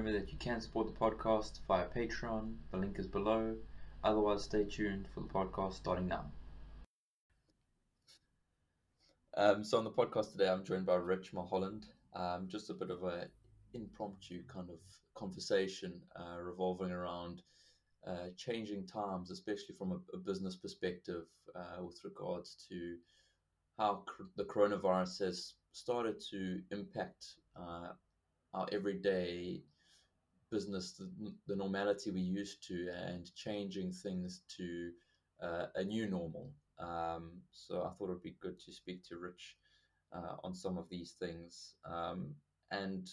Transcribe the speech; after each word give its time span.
Remember 0.00 0.18
that 0.18 0.32
you 0.32 0.38
can 0.38 0.62
support 0.62 0.86
the 0.86 0.98
podcast 0.98 1.58
via 1.68 1.84
Patreon. 1.84 2.54
The 2.70 2.78
link 2.78 2.98
is 2.98 3.06
below. 3.06 3.56
Otherwise, 4.02 4.44
stay 4.44 4.64
tuned 4.64 5.06
for 5.12 5.20
the 5.20 5.26
podcast 5.26 5.74
starting 5.74 6.08
now. 6.08 6.24
Um, 9.36 9.62
so 9.62 9.76
on 9.76 9.84
the 9.84 9.90
podcast 9.90 10.32
today, 10.32 10.48
I'm 10.48 10.64
joined 10.64 10.86
by 10.86 10.94
Rich 10.94 11.34
Mulholland. 11.34 11.84
Um, 12.14 12.48
just 12.48 12.70
a 12.70 12.72
bit 12.72 12.88
of 12.88 13.02
a 13.04 13.26
impromptu 13.74 14.42
kind 14.44 14.70
of 14.70 14.78
conversation 15.14 16.00
uh, 16.18 16.40
revolving 16.40 16.92
around 16.92 17.42
uh, 18.06 18.28
changing 18.38 18.86
times, 18.86 19.30
especially 19.30 19.74
from 19.76 19.92
a, 19.92 20.16
a 20.16 20.18
business 20.18 20.56
perspective, 20.56 21.24
uh, 21.54 21.84
with 21.84 22.00
regards 22.04 22.56
to 22.70 22.96
how 23.76 24.02
cr- 24.06 24.22
the 24.38 24.44
coronavirus 24.44 25.26
has 25.26 25.52
started 25.72 26.22
to 26.30 26.62
impact 26.70 27.34
uh, 27.54 27.88
our 28.54 28.66
everyday 28.72 29.60
business, 30.50 30.92
the, 30.92 31.32
the, 31.46 31.56
normality 31.56 32.10
we 32.10 32.20
used 32.20 32.66
to, 32.68 32.88
and 33.06 33.34
changing 33.34 33.92
things 33.92 34.42
to 34.56 34.90
uh, 35.42 35.66
a 35.76 35.84
new 35.84 36.08
normal. 36.08 36.50
Um, 36.78 37.32
so 37.52 37.82
I 37.82 37.90
thought 37.90 38.10
it 38.10 38.14
would 38.14 38.22
be 38.22 38.36
good 38.40 38.58
to 38.60 38.72
speak 38.72 39.04
to 39.08 39.18
Rich 39.18 39.56
uh, 40.12 40.36
on 40.42 40.54
some 40.54 40.78
of 40.78 40.88
these 40.88 41.12
things. 41.18 41.74
Um, 41.84 42.34
and 42.70 43.08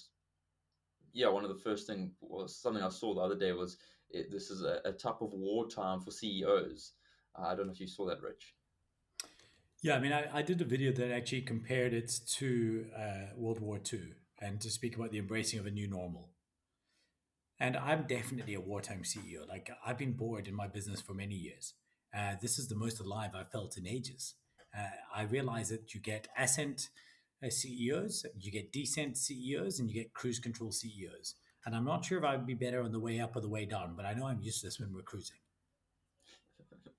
yeah, 1.13 1.29
one 1.29 1.43
of 1.43 1.49
the 1.49 1.63
first 1.63 1.87
thing 1.87 2.11
was 2.21 2.55
something 2.55 2.83
I 2.83 2.89
saw 2.89 3.13
the 3.13 3.21
other 3.21 3.37
day 3.37 3.53
was 3.53 3.77
it, 4.09 4.31
this 4.31 4.49
is 4.49 4.63
a, 4.63 4.79
a 4.85 4.91
type 4.91 5.21
of 5.21 5.33
wartime 5.33 6.01
for 6.01 6.11
CEOs. 6.11 6.93
Uh, 7.37 7.47
I 7.47 7.55
don't 7.55 7.67
know 7.67 7.73
if 7.73 7.79
you 7.79 7.87
saw 7.87 8.05
that, 8.07 8.21
Rich. 8.21 8.55
Yeah, 9.81 9.95
I 9.95 9.99
mean, 9.99 10.11
I, 10.11 10.27
I 10.33 10.41
did 10.41 10.59
a 10.61 10.65
video 10.65 10.91
that 10.91 11.11
actually 11.11 11.41
compared 11.41 11.93
it 11.93 12.11
to 12.37 12.87
uh, 12.97 13.33
World 13.35 13.59
War 13.59 13.79
II 13.91 14.13
and 14.39 14.59
to 14.61 14.69
speak 14.69 14.95
about 14.95 15.11
the 15.11 15.19
embracing 15.19 15.59
of 15.59 15.65
a 15.65 15.71
new 15.71 15.87
normal. 15.87 16.29
And 17.59 17.75
I'm 17.75 18.05
definitely 18.07 18.53
a 18.53 18.61
wartime 18.61 19.01
CEO. 19.01 19.47
Like, 19.47 19.71
I've 19.85 19.97
been 19.97 20.13
bored 20.13 20.47
in 20.47 20.55
my 20.55 20.67
business 20.67 21.01
for 21.01 21.13
many 21.13 21.35
years. 21.35 21.73
Uh, 22.15 22.35
this 22.41 22.59
is 22.59 22.67
the 22.67 22.75
most 22.75 22.99
alive 22.99 23.31
I've 23.33 23.51
felt 23.51 23.77
in 23.77 23.87
ages. 23.87 24.35
Uh, 24.77 24.89
I 25.15 25.23
realize 25.23 25.69
that 25.69 25.93
you 25.93 25.99
get 25.99 26.27
ascent 26.37 26.89
uh, 27.43 27.49
CEOs, 27.49 28.25
you 28.39 28.51
get 28.51 28.71
descent 28.71 29.17
CEOs, 29.17 29.79
and 29.79 29.89
you 29.89 29.95
get 29.95 30.13
cruise 30.13 30.39
control 30.39 30.71
CEOs. 30.71 31.35
And 31.65 31.75
I'm 31.75 31.85
not 31.85 32.05
sure 32.05 32.17
if 32.19 32.23
I'd 32.23 32.45
be 32.45 32.53
better 32.53 32.81
on 32.81 32.91
the 32.91 32.99
way 32.99 33.19
up 33.19 33.35
or 33.35 33.41
the 33.41 33.49
way 33.49 33.65
down, 33.65 33.93
but 33.95 34.05
I 34.05 34.13
know 34.13 34.27
I'm 34.27 34.41
useless 34.41 34.79
when 34.79 34.93
we're 34.93 35.01
cruising. 35.01 35.37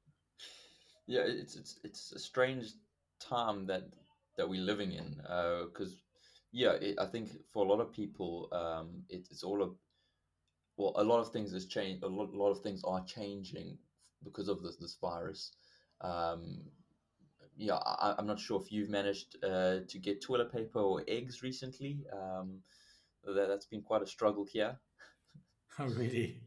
Yeah, 1.10 1.22
it's 1.24 1.56
it's 1.56 1.80
it's 1.84 2.12
a 2.12 2.18
strange 2.18 2.66
time 3.18 3.64
that 3.68 3.84
that 4.36 4.46
we're 4.46 4.60
living 4.60 4.92
in 4.92 5.16
because 5.64 5.92
uh, 5.92 6.04
yeah, 6.52 6.72
it, 6.72 6.98
I 6.98 7.06
think 7.06 7.30
for 7.50 7.64
a 7.64 7.68
lot 7.68 7.80
of 7.80 7.92
people, 7.92 8.50
um, 8.52 9.04
it, 9.08 9.26
it's 9.30 9.42
all 9.42 9.62
a 9.62 9.70
well, 10.78 10.94
a 10.96 11.04
lot 11.04 11.20
of 11.20 11.30
things 11.30 11.52
has 11.52 11.66
changed. 11.66 12.02
A 12.04 12.06
lot, 12.06 12.32
a 12.32 12.36
lot 12.36 12.50
of 12.50 12.60
things 12.62 12.82
are 12.84 13.04
changing 13.04 13.76
because 14.24 14.48
of 14.48 14.62
this 14.62 14.76
this 14.76 14.96
virus. 15.00 15.52
Um, 16.00 16.60
yeah, 17.56 17.74
I, 17.74 18.14
am 18.18 18.26
not 18.26 18.38
sure 18.38 18.60
if 18.60 18.70
you've 18.70 18.88
managed 18.88 19.36
uh, 19.44 19.80
to 19.88 19.98
get 19.98 20.22
toilet 20.22 20.52
paper 20.52 20.78
or 20.78 21.02
eggs 21.08 21.42
recently. 21.42 22.04
Um, 22.12 22.60
that, 23.24 23.48
that's 23.48 23.66
been 23.66 23.82
quite 23.82 24.02
a 24.02 24.06
struggle 24.06 24.46
here. 24.50 24.78
Oh, 25.80 25.86
really? 25.86 26.40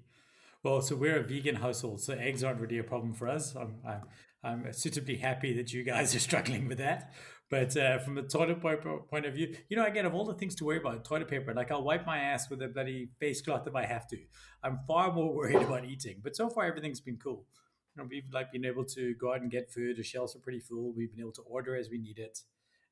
Well, 0.62 0.82
so 0.82 0.98
we're 0.98 1.22
a 1.22 1.24
vegan 1.24 1.56
household, 1.56 2.02
so 2.02 2.14
eggs 2.16 2.44
aren't 2.44 2.59
really 2.59 2.80
a 2.80 2.84
problem 2.84 3.14
for 3.14 3.30
us. 3.30 3.56
I'm, 3.56 3.76
I'm, 3.88 4.02
I'm 4.44 4.74
suitably 4.74 5.16
happy 5.16 5.54
that 5.54 5.72
you 5.72 5.84
guys 5.84 6.14
are 6.14 6.20
struggling 6.30 6.68
with 6.68 6.80
that. 6.80 7.14
But 7.52 7.76
uh, 7.76 8.00
from 8.00 8.18
a 8.18 8.24
toilet 8.24 8.64
paper 8.64 9.00
point 9.10 9.26
of 9.26 9.34
view, 9.34 9.54
you 9.68 9.76
know, 9.76 9.86
again, 9.86 10.06
of 10.06 10.16
all 10.16 10.24
the 10.24 10.34
things 10.34 10.56
to 10.56 10.64
worry 10.64 10.78
about, 10.78 11.04
toilet 11.04 11.28
paper, 11.28 11.54
like 11.54 11.70
I'll 11.70 11.84
wipe 11.84 12.06
my 12.06 12.18
ass 12.18 12.50
with 12.50 12.62
a 12.62 12.70
bloody 12.70 13.10
face 13.20 13.42
cloth 13.42 13.68
if 13.68 13.76
I 13.76 13.86
have 13.86 14.08
to. 14.08 14.18
I'm 14.64 14.80
far 14.88 15.12
more 15.12 15.34
worried 15.36 15.62
about 15.62 15.84
eating. 15.84 16.22
But 16.24 16.38
so 16.38 16.50
far, 16.50 16.64
everything's 16.64 17.02
been 17.02 17.18
cool. 17.18 17.46
You 17.94 18.02
know, 18.02 18.08
we've 18.10 18.32
like 18.32 18.54
been 18.54 18.64
able 18.64 18.86
to 18.86 19.16
go 19.16 19.34
out 19.34 19.42
and 19.42 19.52
get 19.52 19.70
food. 19.70 19.98
The 19.98 20.04
shelves 20.04 20.34
are 20.34 20.40
pretty 20.40 20.62
full. 20.62 20.94
We've 20.94 21.12
been 21.12 21.20
able 21.20 21.34
to 21.34 21.42
order 21.42 21.75
as 21.75 21.90
we 21.90 21.98
need 21.98 22.20
it. 22.20 22.40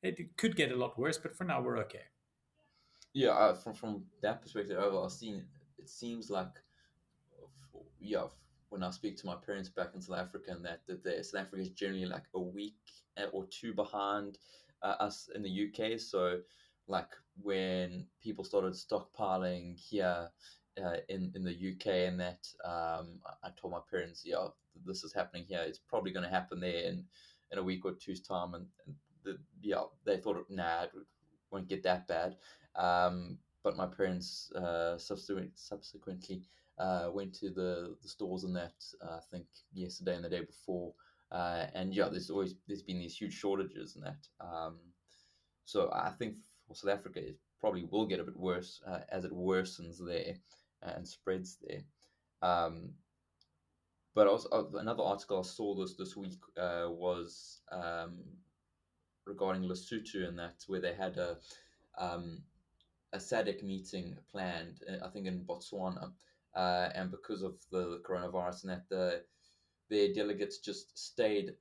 It 0.03 0.35
could 0.35 0.57
get 0.57 0.73
a 0.73 0.75
lot 0.75 1.00
worse, 1.00 1.17
but 1.17 1.38
for 1.38 1.45
now, 1.45 1.62
we're 1.62 1.78
okay. 1.79 2.03
Yeah, 3.13 3.29
uh, 3.29 3.53
from 3.56 3.73
from 3.75 4.03
that 4.22 4.41
perspective, 4.41 4.78
I've 4.78 5.12
seen 5.12 5.45
it 5.78 5.88
seems 5.88 6.29
like, 6.29 6.51
yeah, 8.01 8.25
when 8.69 8.84
I 8.84 8.91
speak 8.91 9.18
to 9.18 9.25
my 9.25 9.35
parents 9.35 9.69
back 9.69 9.90
in 9.96 10.02
South 10.02 10.18
Africa, 10.19 10.52
and 10.52 10.66
that 10.66 10.81
that 10.88 11.25
South 11.25 11.41
Africa 11.41 11.62
is 11.62 11.69
generally 11.69 12.06
like 12.06 12.25
a 12.34 12.40
week 12.40 12.75
eh, 13.18 13.25
or 13.31 13.46
two 13.50 13.74
behind 13.74 14.38
uh, 14.84 14.96
us 15.00 15.30
in 15.35 15.41
the 15.44 15.69
UK. 15.69 16.00
So, 16.00 16.40
like 16.88 17.09
when 17.41 18.06
people 18.22 18.44
started 18.44 18.74
stockpiling 18.74 19.78
here 19.78 20.30
uh, 20.84 20.97
in 21.09 21.31
in 21.35 21.44
the 21.44 21.74
UK, 21.74 22.07
and 22.07 22.19
that 22.19 22.47
um, 22.66 23.19
I 23.44 23.50
told 23.59 23.74
my 23.74 23.81
parents, 23.90 24.24
yeah, 24.25 24.47
this 24.86 25.03
is 25.03 25.13
happening 25.13 25.46
here. 25.47 25.63
It's 25.66 25.80
probably 25.80 26.12
going 26.12 26.25
to 26.25 26.30
happen 26.30 26.59
there 26.59 26.84
in 26.84 27.06
in 27.51 27.57
a 27.57 27.63
week 27.63 27.86
or 27.86 27.94
two's 27.94 28.22
time, 28.22 28.53
and, 28.53 28.68
and 28.86 28.96
the, 29.24 29.38
yeah, 29.62 29.84
they 30.06 30.18
thought, 30.18 30.46
nah, 30.50 30.84
it 30.84 30.91
won't 31.51 31.68
get 31.68 31.84
that 31.84 32.07
bad. 32.07 32.38
Um, 32.75 33.38
but 33.63 33.75
my 33.75 33.88
parents 33.88 34.51
uh, 34.53 34.97
subsequent, 34.97 35.51
subsequently 35.56 36.44
uh, 36.79 37.09
went 37.12 37.34
to 37.35 37.50
the, 37.50 37.95
the 38.01 38.07
stores 38.07 38.44
and 38.44 38.56
that 38.56 38.73
uh, 39.03 39.16
I 39.17 39.19
think 39.31 39.45
yesterday 39.73 40.16
and 40.16 40.23
the 40.23 40.29
day 40.29 40.41
before, 40.41 40.94
uh, 41.31 41.66
and 41.75 41.94
yeah, 41.94 42.07
there's 42.09 42.29
always 42.29 42.56
there's 42.67 42.81
been 42.81 43.00
these 43.00 43.16
huge 43.16 43.34
shortages 43.34 43.95
and 43.95 44.06
that. 44.06 44.28
Um, 44.40 44.78
so 45.66 45.91
I 45.94 46.09
think 46.09 46.35
for 46.68 46.75
South 46.75 46.91
Africa, 46.91 47.19
it 47.19 47.38
probably 47.59 47.84
will 47.84 48.06
get 48.06 48.19
a 48.19 48.23
bit 48.23 48.38
worse 48.38 48.81
uh, 48.88 49.00
as 49.09 49.25
it 49.25 49.31
worsens 49.31 49.97
there 50.03 50.35
and 50.81 51.07
spreads 51.07 51.57
there. 51.62 51.81
Um, 52.41 52.91
but 54.16 54.28
also 54.28 54.50
uh, 54.50 54.78
another 54.79 55.03
article 55.03 55.39
I 55.39 55.44
saw 55.44 55.75
this 55.75 55.95
this 55.95 56.16
week 56.16 56.39
uh, 56.57 56.88
was 56.89 57.62
um, 57.72 58.19
regarding 59.25 59.63
Lesotho 59.63 60.28
and 60.28 60.39
that 60.39 60.63
where 60.68 60.81
they 60.81 60.94
had 60.94 61.18
a 61.18 61.38
um, 61.97 62.41
a 63.12 63.18
SADC 63.18 63.63
meeting 63.63 64.18
planned, 64.31 64.81
I 65.03 65.07
think 65.07 65.25
in 65.25 65.44
Botswana, 65.44 66.12
uh, 66.55 66.89
and 66.95 67.11
because 67.11 67.41
of 67.43 67.55
the 67.71 68.01
coronavirus 68.07 68.63
and 68.63 68.71
that 68.71 68.89
the 68.89 69.23
their 69.89 70.13
delegates 70.13 70.59
just 70.59 70.97
stayed 70.97 71.53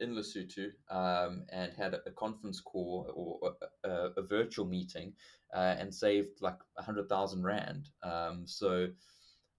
in 0.00 0.14
Lesotho 0.14 0.70
um, 0.90 1.44
and 1.52 1.72
had 1.74 1.94
a 1.94 2.10
conference 2.12 2.60
call 2.60 3.10
or 3.14 3.54
a, 3.84 4.20
a 4.20 4.22
virtual 4.22 4.64
meeting 4.64 5.12
uh, 5.54 5.76
and 5.78 5.94
saved 5.94 6.40
like 6.40 6.58
a 6.78 6.82
hundred 6.82 7.08
thousand 7.08 7.44
rand. 7.44 7.88
Um, 8.02 8.42
so 8.46 8.88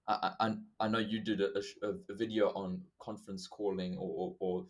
I, 0.07 0.31
I, 0.39 0.55
I 0.79 0.87
know 0.87 0.99
you 0.99 1.21
did 1.21 1.41
a, 1.41 1.61
a, 1.83 2.13
video 2.15 2.49
on 2.49 2.81
conference 2.99 3.47
calling 3.47 3.97
or, 3.97 4.09
or, 4.09 4.35
or, 4.39 4.65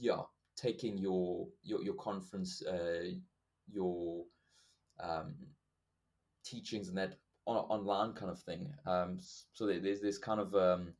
yeah 0.00 0.22
taking 0.56 0.96
your 0.98 1.48
your, 1.62 1.82
your 1.82 1.94
conference 1.94 2.62
uh, 2.64 3.10
your 3.72 4.24
um, 5.02 5.34
teachings 6.44 6.88
and 6.88 6.96
that 6.98 7.14
on, 7.48 7.56
online 7.56 8.12
kind 8.12 8.30
of 8.30 8.38
thing. 8.40 8.72
Um, 8.86 9.18
so 9.52 9.66
there's 9.66 10.00
this 10.00 10.18
kind 10.18 10.40
of 10.40 10.54
um, 10.54 10.92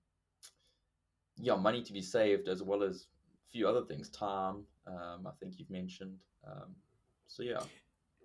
yeah 1.36 1.54
money 1.54 1.82
to 1.82 1.92
be 1.92 2.03
saved 2.03 2.48
as 2.48 2.62
well 2.62 2.82
as 2.82 3.06
a 3.47 3.50
few 3.53 3.69
other 3.69 3.84
things. 3.84 4.09
Time, 4.09 4.64
um, 4.87 5.26
I 5.26 5.31
think 5.41 5.58
you've 5.58 5.70
mentioned. 5.70 6.19
Um, 6.47 6.75
so 7.26 7.42
yeah. 7.42 7.60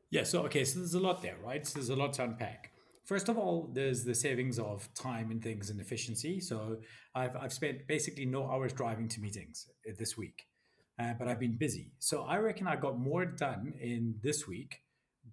Yeah. 0.09 0.23
So 0.23 0.43
okay. 0.45 0.63
So 0.63 0.79
there's 0.79 0.93
a 0.93 0.99
lot 0.99 1.21
there, 1.21 1.37
right? 1.43 1.65
So 1.67 1.75
there's 1.75 1.89
a 1.89 1.95
lot 1.95 2.13
to 2.13 2.23
unpack. 2.23 2.71
First 3.03 3.27
of 3.27 3.37
all, 3.37 3.69
there's 3.73 4.05
the 4.05 4.15
savings 4.15 4.57
of 4.57 4.91
time 4.93 5.29
and 5.29 5.43
things 5.43 5.69
and 5.69 5.81
efficiency. 5.81 6.39
So 6.39 6.77
I've 7.13 7.35
I've 7.35 7.53
spent 7.53 7.87
basically 7.87 8.25
no 8.25 8.49
hours 8.49 8.73
driving 8.73 9.09
to 9.09 9.21
meetings 9.21 9.67
uh, 9.87 9.93
this 9.99 10.17
week, 10.17 10.47
uh, 10.97 11.13
but 11.19 11.27
I've 11.27 11.39
been 11.39 11.57
busy. 11.57 11.91
So 11.99 12.23
I 12.23 12.37
reckon 12.37 12.67
I 12.67 12.77
got 12.77 12.97
more 12.97 13.25
done 13.25 13.73
in 13.81 14.15
this 14.23 14.47
week 14.47 14.79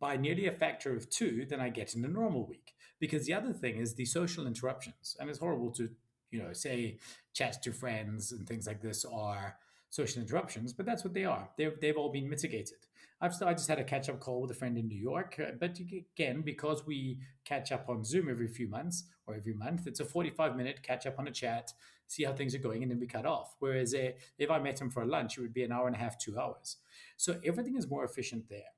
by 0.00 0.16
nearly 0.16 0.47
a 0.47 0.53
factor 0.53 0.97
of 0.97 1.09
two 1.11 1.44
than 1.44 1.61
I 1.61 1.69
get 1.69 1.94
in 1.94 2.05
a 2.05 2.09
normal 2.09 2.47
week. 2.47 2.75
Because 2.99 3.27
the 3.27 3.34
other 3.34 3.53
thing 3.53 3.77
is 3.77 3.94
the 3.94 4.05
social 4.05 4.47
interruptions. 4.47 5.17
And 5.20 5.31
it's 5.31 5.38
horrible 5.38 5.70
to, 5.73 5.88
you 6.31 6.43
know, 6.43 6.52
say 6.52 6.99
chats 7.35 7.58
to 7.58 7.73
friends 7.73 8.32
and 8.32 8.47
things 8.49 8.67
like 8.67 8.82
this 8.82 9.05
are 9.05 9.56
social 9.91 10.23
interruptions, 10.23 10.73
but 10.73 10.87
that's 10.87 11.05
what 11.05 11.14
they 11.14 11.25
are. 11.25 11.50
They've, 11.56 11.79
they've 11.81 11.97
all 11.97 12.12
been 12.12 12.29
mitigated. 12.29 12.79
I've 13.20 13.35
I 13.43 13.52
just 13.52 13.69
had 13.69 13.79
a 13.79 13.85
catch 13.85 14.08
up 14.08 14.19
call 14.19 14.41
with 14.41 14.50
a 14.50 14.55
friend 14.55 14.79
in 14.79 14.88
New 14.88 14.99
York, 14.99 15.38
uh, 15.38 15.50
but 15.58 15.79
again, 15.79 16.41
because 16.41 16.87
we 16.87 17.19
catch 17.44 17.70
up 17.70 17.88
on 17.88 18.02
Zoom 18.02 18.31
every 18.31 18.49
few 18.49 18.67
months 18.67 19.05
or 19.26 19.35
every 19.35 19.52
month, 19.52 19.87
it's 19.87 20.00
a 20.00 20.06
45 20.06 20.56
minute 20.56 20.82
catch 20.82 21.06
up 21.06 21.19
on 21.19 21.29
a 21.29 21.31
chat, 21.31 21.73
see 22.06 22.25
how 22.25 22.32
things 22.32 22.55
are 22.55 22.58
going, 22.58 22.82
and 22.82 22.91
then 22.91 22.99
we 22.99 23.06
cut 23.06 23.26
off. 23.26 23.56
Whereas 23.58 23.93
uh, 23.94 24.12
if 24.38 24.50
I 24.50 24.58
met 24.58 24.81
him 24.81 24.88
for 24.88 25.02
a 25.02 25.06
lunch, 25.06 25.37
it 25.37 25.43
would 25.43 25.52
be 25.52 25.64
an 25.64 25.73
hour 25.73 25.87
and 25.87 25.97
a 25.97 25.99
half, 25.99 26.19
two 26.19 26.38
hours. 26.38 26.79
So 27.19 27.38
everything 27.44 27.76
is 27.76 27.91
more 27.91 28.05
efficient 28.05 28.49
there. 28.49 28.73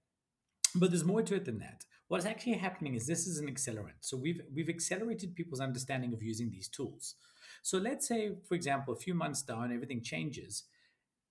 But 0.75 0.91
there's 0.91 1.05
more 1.05 1.23
to 1.23 1.35
it 1.35 1.45
than 1.45 1.59
that. 1.59 1.85
What's 2.09 2.27
actually 2.27 2.55
happening 2.55 2.95
is 2.95 3.07
this 3.07 3.27
is 3.27 3.39
an 3.39 3.49
accelerant. 3.49 4.01
So 4.01 4.17
we've 4.17 4.41
we've 4.55 4.69
accelerated 4.69 5.35
people's 5.35 5.61
understanding 5.61 6.13
of 6.13 6.23
using 6.23 6.51
these 6.51 6.69
tools. 6.69 7.15
So 7.63 7.79
let's 7.79 8.07
say, 8.07 8.33
for 8.49 8.55
example, 8.55 8.95
a 8.95 8.99
few 8.99 9.15
months 9.15 9.43
down, 9.43 9.73
everything 9.73 10.03
changes. 10.03 10.65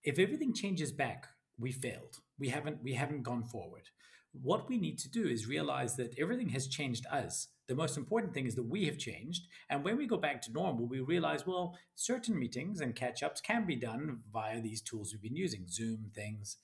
If 0.03 0.17
everything 0.17 0.53
changes 0.53 0.91
back, 0.91 1.27
we 1.59 1.71
failed. 1.71 2.17
We 2.39 2.49
haven't 2.49 2.83
we 2.83 2.93
haven't 2.93 3.23
gone 3.23 3.43
forward. 3.43 3.89
What 4.33 4.69
we 4.69 4.77
need 4.77 4.97
to 4.99 5.09
do 5.09 5.27
is 5.27 5.47
realize 5.47 5.97
that 5.97 6.15
everything 6.17 6.49
has 6.49 6.67
changed 6.67 7.05
us. 7.11 7.49
The 7.67 7.75
most 7.75 7.97
important 7.97 8.33
thing 8.33 8.45
is 8.47 8.55
that 8.55 8.63
we 8.63 8.85
have 8.85 8.97
changed. 8.97 9.47
And 9.69 9.83
when 9.83 9.97
we 9.97 10.07
go 10.07 10.17
back 10.17 10.41
to 10.43 10.51
normal, 10.51 10.87
we 10.87 11.01
realize, 11.01 11.45
well, 11.45 11.77
certain 11.95 12.39
meetings 12.39 12.79
and 12.79 12.95
catch 12.95 13.23
ups 13.23 13.41
can 13.41 13.65
be 13.65 13.75
done 13.75 14.21
via 14.31 14.61
these 14.61 14.81
tools 14.81 15.11
we've 15.11 15.21
been 15.21 15.35
using, 15.35 15.65
Zoom, 15.69 16.11
things. 16.15 16.57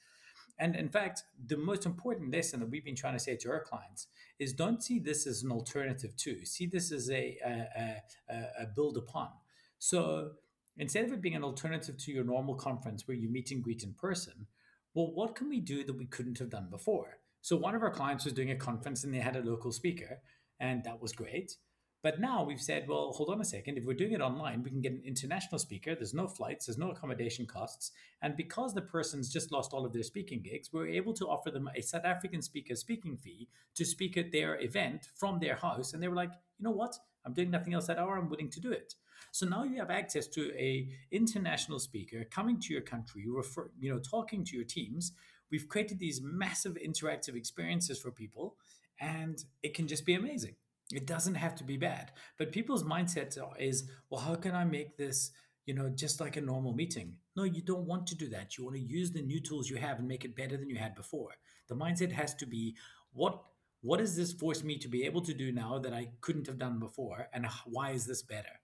And 0.59 0.75
in 0.75 0.89
fact, 0.89 1.23
the 1.47 1.57
most 1.57 1.85
important 1.85 2.31
lesson 2.31 2.59
that 2.59 2.69
we've 2.69 2.85
been 2.85 2.95
trying 2.95 3.13
to 3.13 3.19
say 3.19 3.35
to 3.37 3.49
our 3.51 3.63
clients 3.63 4.07
is 4.39 4.53
don't 4.53 4.81
see 4.81 4.99
this 4.99 5.27
as 5.27 5.43
an 5.43 5.51
alternative 5.51 6.15
to, 6.17 6.45
see 6.45 6.65
this 6.65 6.91
as 6.91 7.09
a, 7.09 7.37
a, 7.45 8.01
a, 8.29 8.63
a 8.63 8.65
build 8.75 8.97
upon. 8.97 9.29
So 9.77 10.31
instead 10.77 11.05
of 11.05 11.13
it 11.13 11.21
being 11.21 11.35
an 11.35 11.43
alternative 11.43 11.97
to 11.97 12.11
your 12.11 12.23
normal 12.23 12.55
conference 12.55 13.07
where 13.07 13.17
you 13.17 13.29
meet 13.29 13.51
and 13.51 13.63
greet 13.63 13.83
in 13.83 13.93
person, 13.93 14.47
well, 14.93 15.13
what 15.13 15.35
can 15.35 15.47
we 15.47 15.59
do 15.59 15.83
that 15.83 15.97
we 15.97 16.05
couldn't 16.05 16.39
have 16.39 16.49
done 16.49 16.69
before? 16.71 17.19
So 17.41 17.55
one 17.55 17.75
of 17.75 17.83
our 17.83 17.91
clients 17.91 18.25
was 18.25 18.33
doing 18.33 18.51
a 18.51 18.55
conference 18.55 19.03
and 19.03 19.13
they 19.13 19.19
had 19.19 19.35
a 19.35 19.43
local 19.43 19.71
speaker, 19.71 20.21
and 20.59 20.83
that 20.85 20.99
was 21.01 21.11
great. 21.11 21.55
But 22.03 22.19
now 22.19 22.43
we've 22.43 22.61
said, 22.61 22.87
well, 22.87 23.11
hold 23.11 23.29
on 23.29 23.41
a 23.41 23.45
second. 23.45 23.77
If 23.77 23.85
we're 23.85 23.95
doing 23.95 24.13
it 24.13 24.21
online, 24.21 24.61
we 24.63 24.69
can 24.69 24.81
get 24.81 24.91
an 24.91 25.01
international 25.05 25.59
speaker. 25.59 25.95
There's 25.95 26.13
no 26.13 26.27
flights, 26.27 26.67
there's 26.67 26.77
no 26.77 26.91
accommodation 26.91 27.45
costs. 27.45 27.91
And 28.21 28.37
because 28.37 28.73
the 28.73 28.81
person's 28.81 29.33
just 29.33 29.51
lost 29.51 29.73
all 29.73 29.85
of 29.85 29.93
their 29.93 30.03
speaking 30.03 30.41
gigs, 30.41 30.69
we're 30.71 30.87
able 30.87 31.13
to 31.13 31.27
offer 31.27 31.49
them 31.49 31.69
a 31.75 31.81
South 31.81 32.05
African 32.05 32.41
speaker 32.41 32.75
speaking 32.75 33.17
fee 33.17 33.49
to 33.75 33.83
speak 33.83 34.15
at 34.15 34.31
their 34.31 34.61
event 34.61 35.07
from 35.15 35.39
their 35.39 35.55
house. 35.55 35.93
And 35.93 36.01
they 36.01 36.07
were 36.07 36.15
like, 36.15 36.31
you 36.59 36.63
know 36.63 36.71
what? 36.71 36.95
I'm 37.25 37.33
doing 37.33 37.51
nothing 37.51 37.73
else 37.73 37.87
that 37.87 37.97
hour. 37.97 38.17
I'm 38.17 38.29
willing 38.29 38.51
to 38.51 38.61
do 38.61 38.71
it. 38.71 38.93
So 39.31 39.45
now 39.45 39.63
you 39.63 39.77
have 39.79 39.91
access 39.91 40.27
to 40.27 40.51
a 40.57 40.89
international 41.11 41.79
speaker 41.79 42.23
coming 42.31 42.59
to 42.61 42.73
your 42.73 42.81
country, 42.83 43.25
refer, 43.27 43.69
you 43.79 43.93
know, 43.93 43.99
talking 43.99 44.45
to 44.45 44.55
your 44.55 44.65
teams. 44.65 45.11
We've 45.51 45.67
created 45.67 45.99
these 45.99 46.21
massive 46.21 46.75
interactive 46.75 47.35
experiences 47.35 47.99
for 47.99 48.11
people, 48.11 48.55
and 48.99 49.43
it 49.63 49.73
can 49.73 49.87
just 49.87 50.05
be 50.05 50.13
amazing. 50.13 50.55
It 50.91 51.05
doesn't 51.05 51.35
have 51.35 51.55
to 51.55 51.63
be 51.63 51.77
bad. 51.77 52.11
But 52.37 52.51
people's 52.51 52.83
mindset 52.83 53.37
is, 53.59 53.89
well, 54.09 54.21
how 54.21 54.35
can 54.35 54.55
I 54.55 54.63
make 54.63 54.97
this, 54.97 55.31
you 55.65 55.73
know, 55.73 55.89
just 55.89 56.21
like 56.21 56.37
a 56.37 56.41
normal 56.41 56.73
meeting? 56.73 57.15
No, 57.35 57.43
you 57.43 57.61
don't 57.61 57.85
want 57.85 58.07
to 58.07 58.15
do 58.15 58.29
that. 58.29 58.57
You 58.57 58.63
want 58.63 58.77
to 58.77 58.81
use 58.81 59.11
the 59.11 59.21
new 59.21 59.41
tools 59.41 59.69
you 59.69 59.77
have 59.77 59.99
and 59.99 60.07
make 60.07 60.23
it 60.23 60.35
better 60.35 60.55
than 60.55 60.69
you 60.69 60.77
had 60.77 60.95
before. 60.95 61.35
The 61.67 61.75
mindset 61.75 62.13
has 62.13 62.33
to 62.35 62.45
be, 62.45 62.75
what 63.11 63.41
what 63.81 63.99
does 63.99 64.15
this 64.15 64.33
force 64.33 64.63
me 64.63 64.77
to 64.79 64.87
be 64.87 65.05
able 65.05 65.21
to 65.21 65.33
do 65.33 65.51
now 65.51 65.77
that 65.79 65.93
I 65.93 66.09
couldn't 66.21 66.47
have 66.47 66.57
done 66.57 66.79
before, 66.79 67.27
and 67.31 67.45
why 67.65 67.91
is 67.91 68.05
this 68.05 68.23
better? 68.23 68.61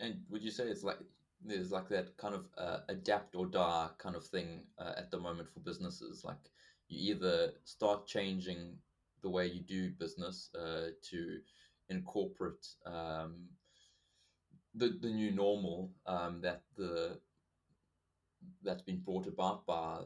And 0.00 0.22
would 0.28 0.42
you 0.42 0.50
say 0.50 0.64
it's 0.64 0.82
like 0.82 0.98
there's 1.44 1.70
like 1.70 1.88
that 1.90 2.16
kind 2.16 2.34
of 2.34 2.46
uh, 2.58 2.78
adapt 2.88 3.36
or 3.36 3.46
die 3.46 3.88
kind 3.98 4.16
of 4.16 4.26
thing 4.26 4.64
uh, 4.78 4.92
at 4.96 5.10
the 5.10 5.18
moment 5.18 5.52
for 5.52 5.60
businesses? 5.60 6.24
Like 6.24 6.50
you 6.88 7.14
either 7.14 7.52
start 7.64 8.06
changing 8.06 8.76
the 9.24 9.30
way 9.30 9.46
you 9.46 9.62
do 9.62 9.90
business 9.98 10.50
uh, 10.54 10.90
to 11.10 11.38
incorporate 11.88 12.66
um, 12.86 13.48
the 14.74 14.96
the 15.00 15.08
new 15.08 15.32
normal 15.32 15.90
um, 16.06 16.40
that 16.42 16.62
the 16.76 17.18
that's 18.62 18.82
been 18.82 19.00
brought 19.00 19.26
about 19.26 19.66
by 19.66 19.96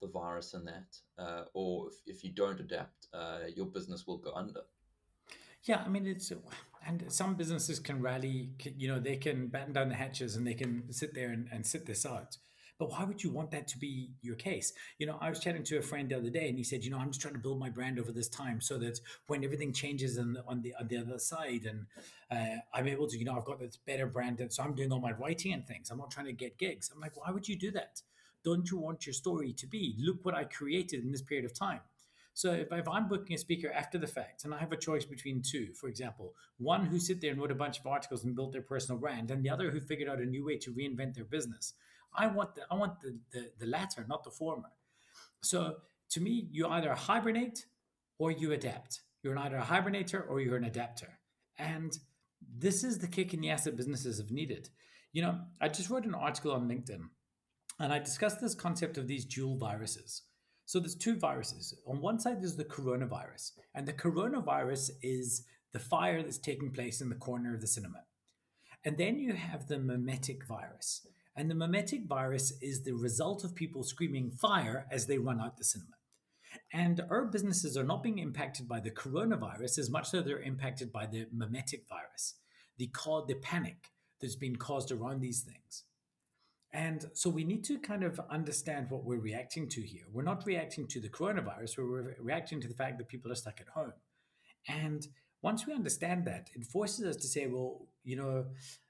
the 0.00 0.08
virus 0.08 0.54
and 0.54 0.66
that, 0.66 0.96
uh, 1.18 1.44
or 1.52 1.88
if, 1.88 2.16
if 2.16 2.24
you 2.24 2.30
don't 2.30 2.58
adapt, 2.58 3.06
uh, 3.12 3.40
your 3.54 3.66
business 3.66 4.06
will 4.06 4.18
go 4.18 4.32
under. 4.32 4.62
Yeah, 5.64 5.82
I 5.84 5.88
mean 5.88 6.06
it's 6.06 6.32
and 6.86 7.04
some 7.08 7.34
businesses 7.34 7.78
can 7.78 8.00
rally. 8.00 8.50
You 8.76 8.88
know, 8.88 8.98
they 8.98 9.16
can 9.16 9.48
batten 9.48 9.72
down 9.72 9.88
the 9.90 9.94
hatches 9.94 10.36
and 10.36 10.46
they 10.46 10.54
can 10.54 10.92
sit 10.92 11.14
there 11.14 11.30
and, 11.30 11.48
and 11.52 11.66
sit 11.66 11.86
this 11.86 12.04
out. 12.06 12.36
But 12.78 12.90
why 12.90 13.04
would 13.04 13.22
you 13.22 13.30
want 13.30 13.50
that 13.52 13.68
to 13.68 13.78
be 13.78 14.10
your 14.20 14.34
case? 14.34 14.72
You 14.98 15.06
know, 15.06 15.16
I 15.20 15.28
was 15.28 15.38
chatting 15.38 15.62
to 15.64 15.78
a 15.78 15.82
friend 15.82 16.08
the 16.08 16.16
other 16.16 16.30
day, 16.30 16.48
and 16.48 16.58
he 16.58 16.64
said, 16.64 16.84
you 16.84 16.90
know, 16.90 16.98
I'm 16.98 17.10
just 17.10 17.20
trying 17.20 17.34
to 17.34 17.40
build 17.40 17.58
my 17.58 17.70
brand 17.70 17.98
over 18.00 18.10
this 18.10 18.28
time 18.28 18.60
so 18.60 18.78
that 18.78 19.00
when 19.28 19.44
everything 19.44 19.72
changes 19.72 20.18
on 20.18 20.32
the 20.32 20.44
on 20.46 20.62
the, 20.62 20.74
on 20.80 20.88
the 20.88 20.96
other 20.96 21.18
side, 21.18 21.66
and 21.66 21.86
uh, 22.30 22.60
I'm 22.72 22.88
able 22.88 23.06
to, 23.08 23.16
you 23.16 23.24
know, 23.24 23.36
I've 23.36 23.44
got 23.44 23.60
this 23.60 23.76
better 23.76 24.06
brand, 24.06 24.40
and 24.40 24.52
so 24.52 24.62
I'm 24.62 24.74
doing 24.74 24.92
all 24.92 25.00
my 25.00 25.12
writing 25.12 25.52
and 25.52 25.66
things. 25.66 25.90
I'm 25.90 25.98
not 25.98 26.10
trying 26.10 26.26
to 26.26 26.32
get 26.32 26.58
gigs. 26.58 26.90
I'm 26.92 27.00
like, 27.00 27.16
why 27.16 27.30
would 27.30 27.48
you 27.48 27.56
do 27.56 27.70
that? 27.72 28.02
Don't 28.44 28.70
you 28.70 28.78
want 28.78 29.06
your 29.06 29.14
story 29.14 29.52
to 29.54 29.66
be? 29.66 29.94
Look 29.98 30.24
what 30.24 30.34
I 30.34 30.44
created 30.44 31.02
in 31.02 31.12
this 31.12 31.22
period 31.22 31.46
of 31.46 31.54
time. 31.54 31.80
So 32.36 32.52
if, 32.52 32.72
if, 32.72 32.88
I'm 32.88 33.08
booking 33.08 33.36
a 33.36 33.38
speaker 33.38 33.70
after 33.72 33.96
the 33.96 34.08
fact 34.08 34.44
and 34.44 34.52
I 34.52 34.58
have 34.58 34.72
a 34.72 34.76
choice 34.76 35.04
between 35.04 35.40
two, 35.40 35.72
for 35.72 35.88
example, 35.88 36.34
one 36.58 36.84
who 36.84 36.98
sit 36.98 37.20
there 37.20 37.30
and 37.30 37.40
wrote 37.40 37.52
a 37.52 37.54
bunch 37.54 37.78
of 37.78 37.86
articles 37.86 38.24
and 38.24 38.34
built 38.34 38.52
their 38.52 38.60
personal 38.60 39.00
brand, 39.00 39.30
and 39.30 39.44
the 39.44 39.50
other 39.50 39.70
who 39.70 39.80
figured 39.80 40.08
out 40.08 40.20
a 40.20 40.26
new 40.26 40.44
way 40.44 40.58
to 40.58 40.72
reinvent 40.72 41.14
their 41.14 41.24
business, 41.24 41.74
I 42.14 42.26
want 42.26 42.54
the, 42.54 42.62
I 42.70 42.74
want 42.74 43.00
the, 43.00 43.18
the, 43.32 43.50
the 43.58 43.66
latter, 43.66 44.04
not 44.08 44.24
the 44.24 44.30
former. 44.30 44.70
So 45.42 45.76
to 46.10 46.20
me, 46.20 46.48
you 46.50 46.66
either 46.68 46.94
hibernate 46.94 47.66
or 48.18 48.30
you 48.30 48.52
adapt. 48.52 49.00
You're 49.22 49.38
either 49.38 49.56
a 49.56 49.62
hibernator 49.62 50.28
or 50.28 50.40
you're 50.40 50.56
an 50.56 50.64
adapter. 50.64 51.18
And 51.58 51.96
this 52.58 52.84
is 52.84 52.98
the 52.98 53.06
kick 53.06 53.34
in 53.34 53.40
the 53.40 53.50
ass 53.50 53.64
that 53.64 53.76
businesses 53.76 54.18
have 54.18 54.30
needed. 54.30 54.68
You 55.12 55.22
know, 55.22 55.40
I 55.60 55.68
just 55.68 55.90
wrote 55.90 56.04
an 56.04 56.14
article 56.14 56.52
on 56.52 56.68
LinkedIn 56.68 57.00
and 57.80 57.92
I 57.92 57.98
discussed 57.98 58.40
this 58.40 58.54
concept 58.54 58.98
of 58.98 59.08
these 59.08 59.24
dual 59.24 59.56
viruses. 59.56 60.22
So 60.66 60.80
there's 60.80 60.94
two 60.94 61.16
viruses. 61.16 61.74
On 61.86 62.00
one 62.00 62.18
side, 62.18 62.40
there's 62.40 62.56
the 62.56 62.64
coronavirus, 62.64 63.52
and 63.74 63.86
the 63.86 63.92
coronavirus 63.92 64.92
is 65.02 65.44
the 65.72 65.78
fire 65.78 66.22
that's 66.22 66.38
taking 66.38 66.70
place 66.70 67.00
in 67.00 67.10
the 67.10 67.16
corner 67.16 67.54
of 67.54 67.60
the 67.60 67.66
cinema. 67.66 68.04
And 68.84 68.96
then 68.96 69.18
you 69.18 69.34
have 69.34 69.66
the 69.66 69.78
mimetic 69.78 70.46
virus. 70.46 71.06
And 71.36 71.50
the 71.50 71.54
mimetic 71.54 72.06
virus 72.06 72.52
is 72.62 72.82
the 72.82 72.92
result 72.92 73.44
of 73.44 73.54
people 73.54 73.82
screaming 73.82 74.30
fire 74.30 74.86
as 74.90 75.06
they 75.06 75.18
run 75.18 75.40
out 75.40 75.56
the 75.56 75.64
cinema. 75.64 75.96
And 76.72 77.00
our 77.10 77.24
businesses 77.24 77.76
are 77.76 77.84
not 77.84 78.02
being 78.02 78.18
impacted 78.18 78.68
by 78.68 78.80
the 78.80 78.90
coronavirus 78.90 79.78
as 79.78 79.90
much 79.90 80.14
as 80.14 80.24
they're 80.24 80.40
impacted 80.40 80.92
by 80.92 81.06
the 81.06 81.26
mimetic 81.32 81.88
virus, 81.88 82.34
the, 82.78 82.88
the 83.26 83.34
panic 83.34 83.90
that's 84.20 84.36
been 84.36 84.56
caused 84.56 84.92
around 84.92 85.20
these 85.20 85.42
things. 85.42 85.84
And 86.72 87.06
so 87.12 87.30
we 87.30 87.44
need 87.44 87.64
to 87.64 87.78
kind 87.78 88.02
of 88.02 88.20
understand 88.30 88.90
what 88.90 89.04
we're 89.04 89.20
reacting 89.20 89.68
to 89.70 89.80
here. 89.80 90.04
We're 90.12 90.22
not 90.22 90.44
reacting 90.44 90.88
to 90.88 91.00
the 91.00 91.08
coronavirus, 91.08 91.78
we're 91.78 92.02
re- 92.02 92.14
reacting 92.18 92.60
to 92.60 92.68
the 92.68 92.74
fact 92.74 92.98
that 92.98 93.08
people 93.08 93.30
are 93.30 93.36
stuck 93.36 93.60
at 93.60 93.68
home. 93.68 93.92
And 94.68 95.06
once 95.40 95.66
we 95.66 95.72
understand 95.72 96.24
that, 96.24 96.48
it 96.54 96.64
forces 96.64 97.04
us 97.04 97.16
to 97.16 97.28
say, 97.28 97.46
well, 97.46 97.86
you 98.02 98.16
know, 98.16 98.46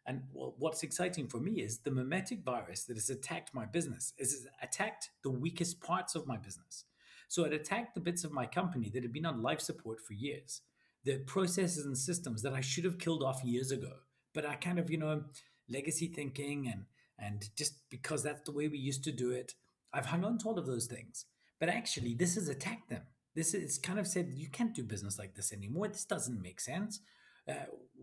and 0.07 0.23
what's 0.33 0.83
exciting 0.83 1.29
for 1.29 1.39
me 1.39 1.63
is 1.63 1.79
the 1.79 1.91
mimetic 1.91 2.45
virus 2.45 2.85
that 2.85 2.97
has 2.97 3.09
attacked 3.09 3.55
my 3.55 3.65
business 3.65 4.13
is 4.19 4.47
attacked 4.63 5.11
the 5.23 5.31
weakest 5.31 5.81
parts 5.81 6.15
of 6.15 6.27
my 6.27 6.37
business. 6.37 6.85
So 7.29 7.45
it 7.45 7.55
attacked 7.55 7.95
the 7.95 8.01
bits 8.01 8.23
of 8.23 8.33
my 8.33 8.47
company 8.47 8.91
that 8.91 9.03
had 9.03 9.13
been 9.13 9.25
on 9.25 9.43
life 9.43 9.61
support 9.61 10.01
for 10.01 10.13
years, 10.13 10.61
the 11.05 11.19
processes 11.21 11.87
and 11.87 11.97
systems 11.97 12.43
that 12.43 12.53
I 12.53 12.61
should 12.61 12.85
have 12.85 12.99
killed 12.99 13.23
off 13.23 13.45
years 13.45 13.71
ago. 13.71 13.93
But 14.35 14.45
I 14.45 14.57
kind 14.57 14.79
of, 14.79 14.91
you 14.91 14.99
know, 14.99 15.25
legacy 15.69 16.09
thinking 16.09 16.69
and 16.69 16.85
and 17.17 17.49
just 17.57 17.75
because 17.91 18.25
that's 18.25 18.43
the 18.45 18.53
way 18.53 18.67
we 18.67 18.77
used 18.77 19.05
to 19.05 19.13
do 19.13 19.31
it, 19.31 19.55
I've 19.93 20.07
hung 20.07 20.25
on 20.25 20.37
to 20.39 20.49
all 20.49 20.59
of 20.59 20.67
those 20.67 20.87
things. 20.87 21.27
But 21.61 21.69
actually, 21.69 22.15
this 22.15 22.35
has 22.35 22.49
attacked 22.49 22.91
them 22.91 23.03
this 23.35 23.53
is 23.53 23.79
kind 23.79 23.99
of 23.99 24.07
said 24.07 24.33
you 24.33 24.49
can't 24.49 24.75
do 24.75 24.83
business 24.83 25.19
like 25.19 25.35
this 25.35 25.53
anymore. 25.53 25.89
This 25.89 26.05
doesn't 26.05 26.41
make 26.41 26.61
sense. 26.61 27.01
Uh, 27.49 27.55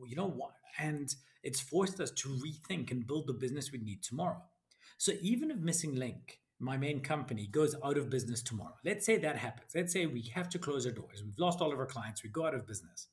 you 0.08 0.16
know 0.16 0.30
what? 0.30 0.54
And 0.80 1.14
it's 1.44 1.60
forced 1.60 2.00
us 2.00 2.12
to 2.12 2.30
rethink 2.30 2.92
and 2.92 3.06
build 3.06 3.28
the 3.28 3.34
business 3.34 3.72
we 3.72 3.80
need 3.80 4.04
tomorrow. 4.04 4.42
So 4.98 5.14
even 5.22 5.52
if 5.52 5.58
Missing 5.58 5.96
Link, 5.96 6.40
my 6.60 6.78
main 6.78 7.02
company, 7.02 7.48
goes 7.48 7.76
out 7.84 7.98
of 7.98 8.10
business 8.10 8.42
tomorrow, 8.42 8.76
let's 8.86 9.06
say 9.06 9.18
that 9.18 9.38
happens. 9.38 9.72
Let's 9.74 9.94
say 9.94 10.06
we 10.06 10.22
have 10.34 10.50
to 10.50 10.60
close 10.60 10.86
our 10.86 10.92
doors. 10.92 11.24
We've 11.24 11.40
lost 11.40 11.62
all 11.62 11.74
of 11.74 11.80
our 11.80 11.88
clients. 11.88 12.24
We 12.24 12.30
go 12.30 12.46
out 12.46 12.54
of 12.54 12.68
business. 12.68 13.08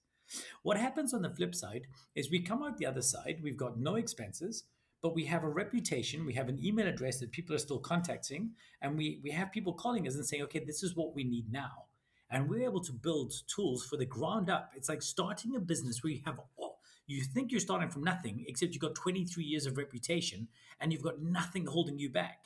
What 0.63 0.77
happens 0.77 1.15
on 1.15 1.23
the 1.23 1.31
flip 1.31 1.55
side 1.55 1.87
is 2.15 2.31
we 2.31 2.41
come 2.41 2.63
out 2.63 2.77
the 2.77 2.87
other 2.87 3.01
side. 3.01 3.41
We've 3.43 3.57
got 3.57 3.79
no 3.79 3.95
expenses 3.95 4.65
but 5.03 5.15
we 5.15 5.25
have 5.25 5.45
a 5.45 5.49
reputation 5.49 6.27
we 6.27 6.35
have 6.35 6.49
an 6.49 6.59
email 6.65 6.87
address 6.87 7.21
that 7.21 7.33
people 7.33 7.55
are 7.55 7.61
still 7.61 7.79
contacting 7.79 8.51
and 8.83 8.97
we 8.97 9.21
we 9.23 9.31
have 9.31 9.53
people 9.53 9.73
calling 9.73 10.07
us 10.07 10.15
and 10.15 10.27
saying 10.27 10.43
okay 10.43 10.59
this 10.65 10.83
is 10.83 10.97
what 10.97 11.15
we 11.15 11.25
need 11.25 11.51
now 11.53 11.85
and 12.31 12.49
we're 12.49 12.65
able 12.65 12.83
to 12.83 12.93
build 12.93 13.33
tools 13.49 13.85
for 13.85 13.97
the 13.97 14.05
ground 14.05 14.51
up. 14.51 14.73
It's 14.77 14.89
like 14.89 15.03
starting 15.03 15.57
a 15.57 15.61
business 15.61 16.03
where 16.03 16.13
you 16.13 16.21
have 16.27 16.41
all, 16.57 16.79
you 17.07 17.23
think 17.23 17.51
you're 17.51 17.61
starting 17.61 17.89
from 17.89 18.05
nothing, 18.05 18.45
except 18.47 18.75
you've 18.75 18.83
got 18.83 18.95
23 18.95 19.43
years 19.43 19.67
of 19.67 19.79
reputation 19.79 20.49
and 20.81 20.93
you've 20.93 21.03
got 21.03 21.23
nothing 21.23 21.67
holding 21.67 21.99
you 21.99 22.11
back. 22.11 22.45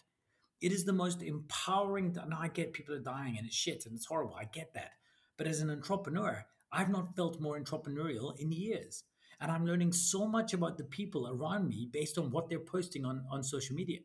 It 0.61 0.71
is 0.71 0.85
the 0.85 0.93
most 0.93 1.23
empowering. 1.23 2.17
Now 2.29 2.39
I 2.41 2.49
get 2.49 2.73
people 2.73 2.95
are 2.95 3.01
dying 3.01 3.37
and 3.37 3.47
it's 3.47 3.57
shit 3.57 3.85
and 3.85 3.97
it's 3.97 4.07
horrible. 4.07 4.37
I 4.37 4.45
get 4.45 4.73
that. 4.75 4.93
But 5.37 5.49
as 5.49 5.61
an 5.61 5.71
entrepreneur, 5.71 6.47
I've 6.71 6.91
not 6.91 7.17
felt 7.17 7.41
more 7.41 7.61
entrepreneurial 7.61 8.39
in 8.39 8.53
years. 8.53 9.03
And 9.41 9.51
I'm 9.51 9.67
learning 9.67 9.93
so 9.93 10.29
much 10.29 10.55
about 10.55 10.79
the 10.79 10.85
people 10.85 11.29
around 11.29 11.69
me 11.69 11.89
based 11.93 12.17
on 12.17 12.31
what 12.31 12.49
they're 12.49 12.61
posting 12.61 13.05
on, 13.05 13.25
on 13.29 13.43
social 13.43 13.75
media. 13.75 13.99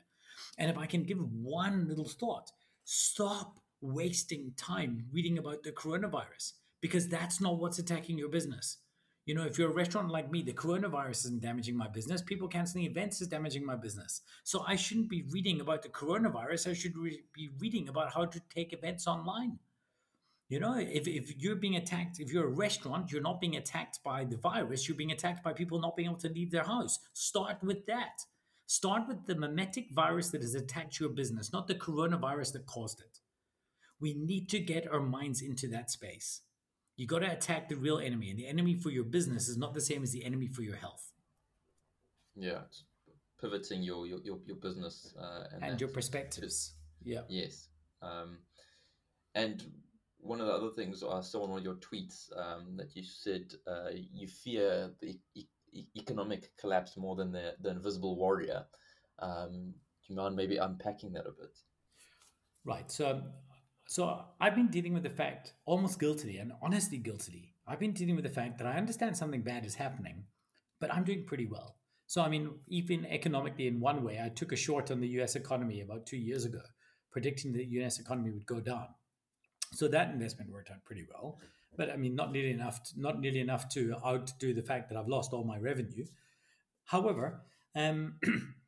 And 0.57 0.71
if 0.71 0.77
I 0.79 0.87
can 0.87 1.03
give 1.03 1.19
one 1.19 1.87
little 1.87 2.07
thought, 2.07 2.51
stop 2.83 3.59
wasting 3.81 4.53
time 4.57 5.05
reading 5.11 5.37
about 5.37 5.63
the 5.63 5.71
coronavirus 5.71 6.53
because 6.81 7.07
that's 7.07 7.41
not 7.41 7.59
what's 7.59 7.79
attacking 7.79 8.17
your 8.17 8.29
business. 8.29 8.77
You 9.25 9.35
know, 9.35 9.43
if 9.43 9.57
you're 9.57 9.69
a 9.69 9.73
restaurant 9.73 10.09
like 10.09 10.31
me, 10.31 10.41
the 10.41 10.53
coronavirus 10.53 11.25
isn't 11.25 11.41
damaging 11.41 11.75
my 11.75 11.89
business. 11.89 12.21
People 12.21 12.47
canceling 12.47 12.85
events 12.85 13.21
is 13.21 13.27
damaging 13.27 13.65
my 13.65 13.75
business. 13.75 14.21
So 14.45 14.63
I 14.65 14.77
shouldn't 14.77 15.09
be 15.09 15.25
reading 15.31 15.59
about 15.59 15.81
the 15.81 15.89
coronavirus. 15.89 16.69
I 16.69 16.73
should 16.73 16.97
re- 16.97 17.23
be 17.33 17.49
reading 17.59 17.89
about 17.89 18.13
how 18.13 18.23
to 18.23 18.41
take 18.49 18.71
events 18.71 19.05
online. 19.05 19.59
You 20.47 20.61
know, 20.61 20.77
if, 20.77 21.07
if 21.07 21.35
you're 21.37 21.57
being 21.57 21.75
attacked, 21.75 22.21
if 22.21 22.31
you're 22.31 22.47
a 22.47 22.55
restaurant, 22.55 23.11
you're 23.11 23.21
not 23.21 23.41
being 23.41 23.57
attacked 23.57 23.99
by 24.01 24.23
the 24.23 24.37
virus, 24.37 24.87
you're 24.87 24.95
being 24.95 25.11
attacked 25.11 25.43
by 25.43 25.51
people 25.51 25.81
not 25.81 25.97
being 25.97 26.07
able 26.07 26.19
to 26.19 26.29
leave 26.29 26.51
their 26.51 26.63
house. 26.63 26.99
Start 27.11 27.61
with 27.61 27.85
that. 27.87 28.21
Start 28.65 29.09
with 29.09 29.25
the 29.25 29.35
mimetic 29.35 29.91
virus 29.91 30.29
that 30.29 30.41
has 30.41 30.55
attacked 30.55 31.01
your 31.01 31.09
business, 31.09 31.51
not 31.51 31.67
the 31.67 31.75
coronavirus 31.75 32.53
that 32.53 32.65
caused 32.65 33.01
it. 33.01 33.19
We 33.99 34.13
need 34.13 34.49
to 34.49 34.59
get 34.59 34.91
our 34.91 34.99
minds 34.99 35.41
into 35.41 35.67
that 35.69 35.89
space. 35.89 36.41
You 36.95 37.07
got 37.07 37.19
to 37.19 37.31
attack 37.31 37.69
the 37.69 37.75
real 37.75 37.99
enemy, 37.99 38.29
and 38.29 38.39
the 38.39 38.47
enemy 38.47 38.75
for 38.75 38.89
your 38.89 39.03
business 39.03 39.47
is 39.47 39.57
not 39.57 39.73
the 39.73 39.81
same 39.81 40.03
as 40.03 40.11
the 40.11 40.25
enemy 40.25 40.47
for 40.47 40.61
your 40.61 40.75
health. 40.75 41.11
Yeah, 42.35 42.59
it's 42.65 42.83
pivoting 43.39 43.83
your 43.83 44.07
your, 44.07 44.19
your, 44.23 44.39
your 44.45 44.57
business 44.57 45.13
uh, 45.19 45.43
and, 45.53 45.63
and 45.63 45.81
your 45.81 45.89
perspectives. 45.89 46.73
Yeah. 47.03 47.21
Yes. 47.29 47.69
Um, 48.01 48.37
and 49.35 49.63
one 50.19 50.41
of 50.41 50.47
the 50.47 50.53
other 50.53 50.71
things 50.71 51.03
I 51.03 51.21
saw 51.21 51.43
in 51.43 51.51
one 51.51 51.59
of 51.59 51.65
your 51.65 51.75
tweets 51.75 52.35
um, 52.37 52.75
that 52.77 52.95
you 52.95 53.03
said 53.03 53.53
uh, 53.67 53.89
you 53.93 54.27
fear 54.27 54.91
the 54.99 55.19
e- 55.35 55.47
e- 55.73 55.87
economic 55.95 56.55
collapse 56.57 56.97
more 56.97 57.15
than 57.15 57.31
the, 57.31 57.53
the 57.61 57.69
invisible 57.69 58.17
warrior. 58.17 58.65
Um, 59.19 59.73
do 59.73 60.13
you 60.13 60.15
mind 60.15 60.35
maybe 60.35 60.57
unpacking 60.57 61.13
that 61.13 61.27
a 61.27 61.31
bit? 61.31 61.57
Right. 62.65 62.91
So, 62.91 63.21
so 63.87 64.21
I've 64.41 64.53
been 64.53 64.67
dealing 64.67 64.93
with 64.93 65.03
the 65.03 65.09
fact, 65.09 65.53
almost 65.65 65.97
guiltily 65.97 66.37
and 66.37 66.51
honestly 66.61 66.97
guiltily, 66.97 67.53
I've 67.65 67.79
been 67.79 67.93
dealing 67.93 68.15
with 68.15 68.25
the 68.25 68.29
fact 68.29 68.57
that 68.57 68.67
I 68.67 68.77
understand 68.77 69.15
something 69.15 69.41
bad 69.41 69.65
is 69.65 69.75
happening, 69.75 70.25
but 70.81 70.93
I'm 70.93 71.05
doing 71.05 71.25
pretty 71.25 71.45
well. 71.45 71.77
So, 72.05 72.21
I 72.21 72.27
mean, 72.27 72.51
even 72.67 73.05
economically, 73.05 73.67
in 73.67 73.79
one 73.79 74.03
way, 74.03 74.21
I 74.23 74.27
took 74.27 74.51
a 74.51 74.57
short 74.57 74.91
on 74.91 74.99
the 74.99 75.07
US 75.19 75.35
economy 75.35 75.79
about 75.79 76.05
two 76.05 76.17
years 76.17 76.43
ago, 76.43 76.61
predicting 77.11 77.53
the 77.53 77.63
US 77.81 77.99
economy 77.99 78.31
would 78.31 78.45
go 78.45 78.59
down. 78.59 78.87
So 79.73 79.87
that 79.87 80.11
investment 80.11 80.51
worked 80.51 80.69
out 80.69 80.83
pretty 80.83 81.05
well, 81.09 81.39
but 81.77 81.89
I 81.89 81.95
mean, 81.95 82.13
not 82.13 82.33
nearly 82.33 82.51
enough. 82.51 82.83
To, 82.83 82.99
not 82.99 83.21
nearly 83.21 83.39
enough 83.39 83.69
to 83.69 83.95
outdo 84.05 84.53
the 84.53 84.61
fact 84.63 84.89
that 84.89 84.97
I've 84.97 85.07
lost 85.07 85.31
all 85.31 85.45
my 85.45 85.59
revenue. 85.59 86.05
However, 86.85 87.41
um, 87.75 88.19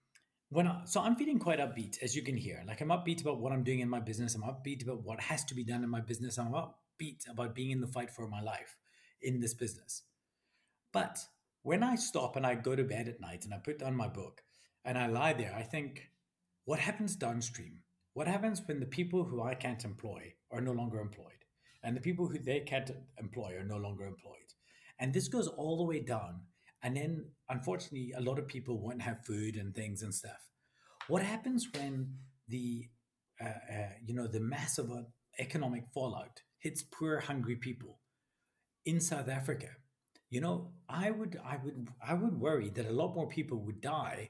when 0.49 0.67
I, 0.67 0.81
so 0.85 1.01
I'm 1.01 1.15
feeling 1.15 1.39
quite 1.39 1.59
upbeat, 1.59 2.01
as 2.01 2.15
you 2.15 2.23
can 2.23 2.35
hear. 2.35 2.63
Like 2.67 2.81
I'm 2.81 2.89
upbeat 2.89 3.21
about 3.21 3.39
what 3.39 3.51
I'm 3.51 3.63
doing 3.63 3.79
in 3.79 3.89
my 3.89 3.99
business. 3.99 4.35
I'm 4.35 4.43
upbeat 4.43 4.83
about 4.83 5.03
what 5.03 5.21
has 5.21 5.45
to 5.45 5.55
be 5.55 5.63
done 5.63 5.83
in 5.83 5.89
my 5.89 6.01
business. 6.01 6.37
I'm 6.37 6.53
upbeat 6.53 7.29
about 7.29 7.55
being 7.55 7.71
in 7.71 7.81
the 7.81 7.87
fight 7.87 8.09
for 8.11 8.27
my 8.27 8.41
life 8.41 8.77
in 9.21 9.39
this 9.39 9.53
business. 9.53 10.03
But 10.91 11.19
when 11.61 11.83
I 11.83 11.95
stop 11.95 12.35
and 12.35 12.45
I 12.45 12.55
go 12.55 12.75
to 12.75 12.83
bed 12.83 13.07
at 13.07 13.21
night 13.21 13.45
and 13.45 13.53
I 13.53 13.57
put 13.57 13.79
down 13.79 13.95
my 13.95 14.07
book 14.07 14.41
and 14.83 14.97
I 14.97 15.07
lie 15.07 15.33
there, 15.33 15.53
I 15.55 15.61
think, 15.61 16.09
what 16.65 16.79
happens 16.79 17.15
downstream? 17.15 17.81
What 18.13 18.27
happens 18.27 18.61
when 18.65 18.79
the 18.79 18.85
people 18.85 19.23
who 19.23 19.43
I 19.43 19.53
can't 19.53 19.83
employ 19.85 20.33
are 20.51 20.61
no 20.61 20.71
longer 20.71 20.99
employed 20.99 21.45
and 21.83 21.95
the 21.95 22.01
people 22.01 22.27
who 22.27 22.39
they 22.39 22.61
can't 22.61 22.89
employ 23.19 23.55
are 23.55 23.63
no 23.63 23.77
longer 23.77 24.05
employed? 24.05 24.35
And 24.99 25.13
this 25.13 25.27
goes 25.27 25.47
all 25.47 25.77
the 25.77 25.83
way 25.83 25.99
down. 25.99 26.41
And 26.81 26.95
then, 26.95 27.25
unfortunately, 27.49 28.13
a 28.15 28.21
lot 28.21 28.39
of 28.39 28.47
people 28.47 28.79
won't 28.79 29.01
have 29.01 29.25
food 29.25 29.55
and 29.55 29.75
things 29.75 30.01
and 30.01 30.13
stuff. 30.13 30.49
What 31.07 31.23
happens 31.23 31.67
when 31.75 32.15
the, 32.47 32.85
uh, 33.41 33.47
uh, 33.47 33.89
you 34.05 34.13
know, 34.13 34.27
the 34.27 34.39
massive 34.39 34.89
economic 35.37 35.85
fallout 35.93 36.41
hits 36.57 36.83
poor, 36.83 37.19
hungry 37.19 37.55
people 37.55 37.99
in 38.85 39.01
South 39.01 39.27
Africa? 39.27 39.67
You 40.29 40.41
know, 40.41 40.71
I 40.87 41.11
would, 41.11 41.39
I 41.43 41.57
would, 41.63 41.89
I 42.07 42.13
would 42.13 42.39
worry 42.39 42.69
that 42.69 42.85
a 42.85 42.93
lot 42.93 43.15
more 43.15 43.27
people 43.27 43.57
would 43.65 43.81
die 43.81 44.29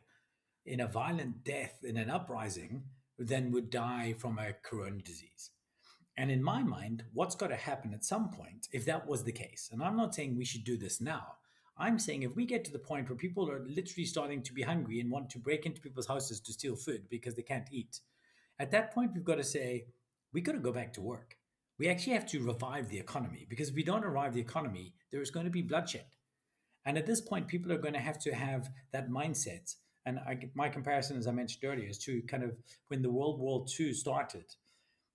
in 0.65 0.79
a 0.79 0.87
violent 0.87 1.43
death 1.43 1.79
in 1.83 1.97
an 1.97 2.09
uprising 2.09 2.83
than 3.17 3.51
would 3.51 3.69
die 3.69 4.15
from 4.17 4.39
a 4.39 4.53
corona 4.63 5.01
disease. 5.01 5.51
And 6.17 6.31
in 6.31 6.43
my 6.43 6.63
mind, 6.63 7.03
what's 7.13 7.35
got 7.35 7.47
to 7.47 7.55
happen 7.55 7.93
at 7.93 8.05
some 8.05 8.29
point, 8.29 8.67
if 8.71 8.85
that 8.85 9.07
was 9.07 9.23
the 9.23 9.31
case, 9.31 9.69
and 9.71 9.83
I'm 9.83 9.97
not 9.97 10.15
saying 10.15 10.35
we 10.35 10.45
should 10.45 10.63
do 10.63 10.77
this 10.77 10.99
now, 10.99 11.38
I'm 11.79 11.97
saying 11.97 12.23
if 12.23 12.35
we 12.35 12.45
get 12.45 12.65
to 12.65 12.71
the 12.71 12.79
point 12.79 13.09
where 13.09 13.15
people 13.15 13.49
are 13.49 13.65
literally 13.65 14.05
starting 14.05 14.43
to 14.43 14.53
be 14.53 14.61
hungry 14.61 14.99
and 14.99 15.09
want 15.09 15.29
to 15.31 15.39
break 15.39 15.65
into 15.65 15.81
people's 15.81 16.07
houses 16.07 16.39
to 16.41 16.53
steal 16.53 16.75
food 16.75 17.03
because 17.09 17.35
they 17.35 17.41
can't 17.41 17.67
eat, 17.71 18.01
at 18.59 18.71
that 18.71 18.93
point, 18.93 19.13
we've 19.13 19.23
got 19.23 19.35
to 19.35 19.43
say, 19.43 19.85
we've 20.33 20.43
got 20.43 20.51
to 20.51 20.59
go 20.59 20.73
back 20.73 20.91
to 20.93 21.01
work 21.01 21.37
we 21.79 21.87
actually 21.87 22.13
have 22.13 22.27
to 22.27 22.43
revive 22.43 22.89
the 22.89 22.99
economy 22.99 23.47
because 23.49 23.69
if 23.69 23.75
we 23.75 23.83
don't 23.83 24.05
revive 24.05 24.33
the 24.33 24.41
economy, 24.41 24.93
there 25.11 25.21
is 25.21 25.31
going 25.31 25.45
to 25.45 25.51
be 25.51 25.61
bloodshed. 25.61 26.05
And 26.85 26.97
at 26.97 27.05
this 27.05 27.21
point, 27.21 27.47
people 27.47 27.71
are 27.71 27.77
going 27.77 27.93
to 27.93 27.99
have 27.99 28.19
to 28.19 28.33
have 28.33 28.69
that 28.91 29.09
mindset. 29.09 29.73
And 30.05 30.19
I, 30.19 30.37
my 30.53 30.69
comparison, 30.69 31.17
as 31.17 31.27
I 31.27 31.31
mentioned 31.31 31.63
earlier, 31.63 31.87
is 31.87 31.97
to 31.99 32.21
kind 32.23 32.43
of 32.43 32.57
when 32.89 33.01
the 33.01 33.09
World 33.09 33.39
War 33.39 33.65
II 33.79 33.93
started, 33.93 34.45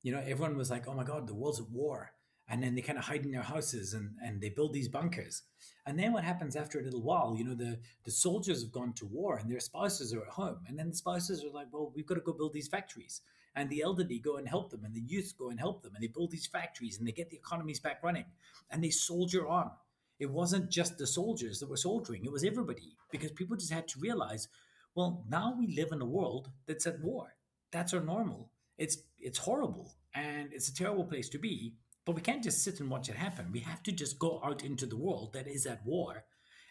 you 0.02 0.12
know, 0.12 0.22
everyone 0.26 0.56
was 0.56 0.70
like, 0.70 0.88
oh 0.88 0.94
my 0.94 1.04
God, 1.04 1.26
the 1.26 1.34
world's 1.34 1.60
at 1.60 1.70
war. 1.70 2.12
And 2.48 2.62
then 2.62 2.74
they 2.74 2.82
kind 2.82 2.98
of 2.98 3.04
hide 3.04 3.24
in 3.24 3.32
their 3.32 3.42
houses 3.42 3.94
and, 3.94 4.10
and 4.22 4.40
they 4.40 4.50
build 4.50 4.74
these 4.74 4.88
bunkers. 4.88 5.42
And 5.86 5.98
then 5.98 6.12
what 6.12 6.24
happens 6.24 6.56
after 6.56 6.78
a 6.78 6.82
little 6.82 7.02
while, 7.02 7.34
you 7.38 7.44
know, 7.44 7.54
the, 7.54 7.78
the 8.04 8.10
soldiers 8.10 8.62
have 8.62 8.72
gone 8.72 8.92
to 8.94 9.06
war 9.06 9.38
and 9.38 9.50
their 9.50 9.60
spouses 9.60 10.12
are 10.12 10.22
at 10.22 10.28
home. 10.28 10.58
And 10.68 10.78
then 10.78 10.90
the 10.90 10.96
spouses 10.96 11.42
are 11.42 11.50
like, 11.50 11.68
well, 11.72 11.92
we've 11.94 12.06
got 12.06 12.16
to 12.16 12.20
go 12.20 12.32
build 12.32 12.52
these 12.52 12.68
factories 12.68 13.22
and 13.56 13.70
the 13.70 13.82
elderly 13.82 14.18
go 14.18 14.36
and 14.36 14.48
help 14.48 14.70
them 14.70 14.84
and 14.84 14.94
the 14.94 15.00
youth 15.00 15.34
go 15.38 15.50
and 15.50 15.58
help 15.58 15.82
them 15.82 15.92
and 15.94 16.02
they 16.02 16.08
build 16.08 16.30
these 16.30 16.46
factories 16.46 16.98
and 16.98 17.06
they 17.06 17.12
get 17.12 17.30
the 17.30 17.36
economies 17.36 17.80
back 17.80 18.02
running 18.02 18.24
and 18.70 18.82
they 18.82 18.90
soldier 18.90 19.46
on 19.46 19.70
it 20.18 20.30
wasn't 20.30 20.70
just 20.70 20.98
the 20.98 21.06
soldiers 21.06 21.60
that 21.60 21.68
were 21.68 21.76
soldiering 21.76 22.24
it 22.24 22.32
was 22.32 22.44
everybody 22.44 22.96
because 23.10 23.30
people 23.32 23.56
just 23.56 23.72
had 23.72 23.88
to 23.88 24.00
realize 24.00 24.48
well 24.94 25.24
now 25.28 25.54
we 25.58 25.74
live 25.74 25.88
in 25.92 26.00
a 26.00 26.06
world 26.06 26.50
that's 26.66 26.86
at 26.86 27.00
war 27.00 27.34
that's 27.70 27.94
our 27.94 28.00
normal 28.00 28.50
it's 28.78 28.98
it's 29.18 29.38
horrible 29.38 29.92
and 30.14 30.52
it's 30.52 30.68
a 30.68 30.74
terrible 30.74 31.04
place 31.04 31.28
to 31.28 31.38
be 31.38 31.74
but 32.04 32.14
we 32.14 32.20
can't 32.20 32.44
just 32.44 32.62
sit 32.62 32.80
and 32.80 32.90
watch 32.90 33.08
it 33.08 33.16
happen 33.16 33.50
we 33.52 33.60
have 33.60 33.82
to 33.82 33.92
just 33.92 34.18
go 34.18 34.40
out 34.44 34.64
into 34.64 34.86
the 34.86 34.96
world 34.96 35.32
that 35.32 35.48
is 35.48 35.66
at 35.66 35.84
war 35.84 36.24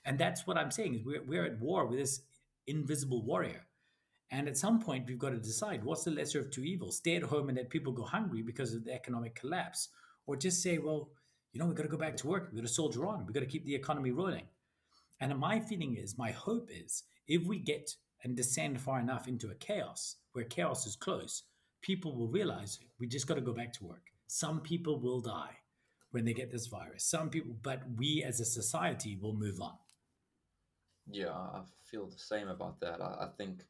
and 0.06 0.18
that's 0.18 0.46
what 0.46 0.58
i'm 0.58 0.72
saying 0.72 0.96
is 0.96 1.04
we're, 1.06 1.24
we're 1.26 1.46
at 1.46 1.60
war 1.60 1.86
with 1.86 2.00
this 2.00 2.22
invisible 2.68 3.24
warrior 3.26 3.66
and 4.34 4.48
at 4.48 4.58
some 4.58 4.80
point, 4.80 5.06
we've 5.08 5.20
got 5.20 5.30
to 5.30 5.38
decide 5.38 5.84
what's 5.84 6.06
the 6.06 6.12
lesser 6.12 6.40
of 6.40 6.50
two 6.50 6.64
evils 6.64 6.98
stay 6.98 7.16
at 7.16 7.22
home 7.22 7.50
and 7.50 7.58
let 7.58 7.70
people 7.70 7.94
go 7.94 8.02
hungry 8.02 8.42
because 8.42 8.74
of 8.74 8.84
the 8.84 8.92
economic 8.92 9.36
collapse, 9.36 9.90
or 10.26 10.36
just 10.36 10.64
say, 10.64 10.80
well, 10.80 11.12
you 11.52 11.60
know, 11.60 11.68
we've 11.68 11.76
got 11.76 11.84
to 11.84 11.90
go 11.90 11.98
back 11.98 12.18
to 12.18 12.28
work. 12.28 12.50
We've 12.52 12.60
got 12.64 12.68
to 12.68 12.74
soldier 12.74 13.06
on. 13.06 13.28
We've 13.28 13.36
got 13.36 13.42
to 13.42 13.46
keep 13.46 13.64
the 13.64 13.76
economy 13.76 14.10
rolling. 14.10 14.48
And 15.22 15.38
my 15.38 15.60
feeling 15.60 15.98
is, 15.98 16.18
my 16.18 16.32
hope 16.32 16.70
is, 16.72 17.04
if 17.28 17.46
we 17.46 17.60
get 17.60 17.96
and 18.24 18.36
descend 18.36 18.82
far 18.82 19.00
enough 19.00 19.28
into 19.28 19.52
a 19.52 19.56
chaos 19.56 20.16
where 20.32 20.46
chaos 20.46 20.88
is 20.88 20.96
close, 20.96 21.44
people 21.84 22.18
will 22.18 22.28
realize 22.28 22.80
we 23.00 23.06
just 23.06 23.28
got 23.28 23.36
to 23.36 23.42
go 23.42 23.54
back 23.54 23.72
to 23.74 23.84
work. 23.84 24.13
Some 24.28 24.62
people 24.62 25.00
will 25.00 25.22
die 25.22 25.58
when 26.12 26.26
they 26.26 26.34
get 26.34 26.52
this 26.52 26.68
virus. 26.68 27.06
Some 27.06 27.30
people, 27.30 27.56
but 27.62 27.82
we 27.98 28.24
as 28.24 28.40
a 28.40 28.46
society 28.46 29.18
will 29.22 29.34
move 29.34 29.62
on. 29.62 29.74
Yeah, 31.10 31.32
I 31.32 31.62
feel 31.84 32.08
the 32.08 32.18
same 32.18 32.48
about 32.48 32.80
that. 32.80 33.02
I, 33.02 33.26
I 33.26 33.28
think 33.38 33.66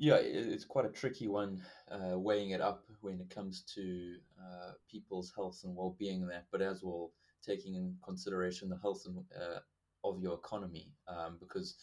yeah, 0.00 0.16
it's 0.16 0.64
quite 0.64 0.86
a 0.86 0.88
tricky 0.88 1.28
one, 1.28 1.62
uh, 1.90 2.18
weighing 2.18 2.50
it 2.50 2.62
up 2.62 2.84
when 3.02 3.20
it 3.20 3.28
comes 3.28 3.60
to 3.74 4.14
uh, 4.40 4.72
people's 4.90 5.30
health 5.36 5.60
and 5.62 5.76
well-being. 5.76 6.22
And 6.22 6.30
that, 6.30 6.46
but 6.50 6.62
as 6.62 6.82
well, 6.82 7.12
taking 7.46 7.74
in 7.74 7.94
consideration 8.02 8.70
the 8.70 8.78
health 8.78 9.04
and, 9.04 9.18
uh, 9.36 9.58
of 10.02 10.18
your 10.22 10.34
economy, 10.34 10.88
um, 11.06 11.36
because 11.38 11.76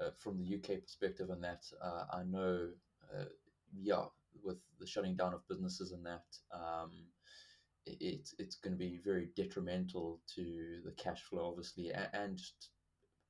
uh, 0.00 0.08
from 0.18 0.38
the 0.38 0.54
UK 0.54 0.80
perspective, 0.80 1.28
and 1.28 1.44
that 1.44 1.66
uh, 1.84 2.04
I 2.10 2.22
know, 2.24 2.70
uh, 3.14 3.24
yeah, 3.78 4.04
with 4.42 4.58
the 4.78 4.86
shutting 4.86 5.16
down 5.16 5.34
of 5.34 5.46
businesses 5.48 5.92
and 5.92 6.04
that, 6.06 6.24
um, 6.52 6.90
it, 7.86 8.28
it's 8.38 8.56
going 8.56 8.72
to 8.72 8.78
be 8.78 9.00
very 9.04 9.28
detrimental 9.36 10.20
to 10.34 10.80
the 10.84 10.92
cash 10.92 11.22
flow, 11.22 11.48
obviously, 11.48 11.90
and, 11.92 12.08
and 12.12 12.36
just 12.38 12.70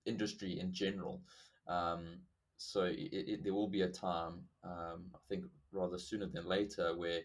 industry 0.04 0.59
in 0.59 0.73
general. 0.73 1.23
Um, 1.68 2.21
so 2.56 2.85
it, 2.85 3.09
it, 3.12 3.44
there 3.44 3.54
will 3.54 3.68
be 3.68 3.82
a 3.82 3.88
time, 3.88 4.42
um, 4.64 5.11
I 5.14 5.18
think, 5.28 5.44
rather 5.73 5.99
sooner 5.99 6.26
than 6.26 6.47
later, 6.47 6.97
where 6.97 7.21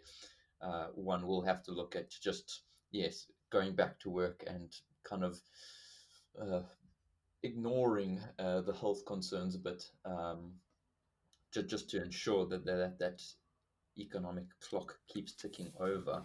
uh, 0.61 0.87
one 0.95 1.27
will 1.27 1.41
have 1.41 1.63
to 1.63 1.71
look 1.71 1.95
at 1.95 2.09
just 2.09 2.61
yes, 2.91 3.27
going 3.51 3.75
back 3.75 3.99
to 3.99 4.09
work 4.09 4.43
and 4.47 4.73
kind 5.03 5.23
of 5.23 5.37
uh, 6.41 6.61
ignoring 7.43 8.19
uh, 8.39 8.61
the 8.61 8.73
health 8.73 9.05
concerns 9.05 9.55
a 9.55 9.59
bit, 9.59 9.83
um, 10.05 10.53
just 11.53 11.67
just 11.67 11.89
to 11.89 12.01
ensure 12.01 12.45
that 12.47 12.65
that 12.65 12.99
that 12.99 13.21
economic 13.99 14.45
clock 14.59 14.97
keeps 15.07 15.33
ticking 15.33 15.71
over. 15.79 16.23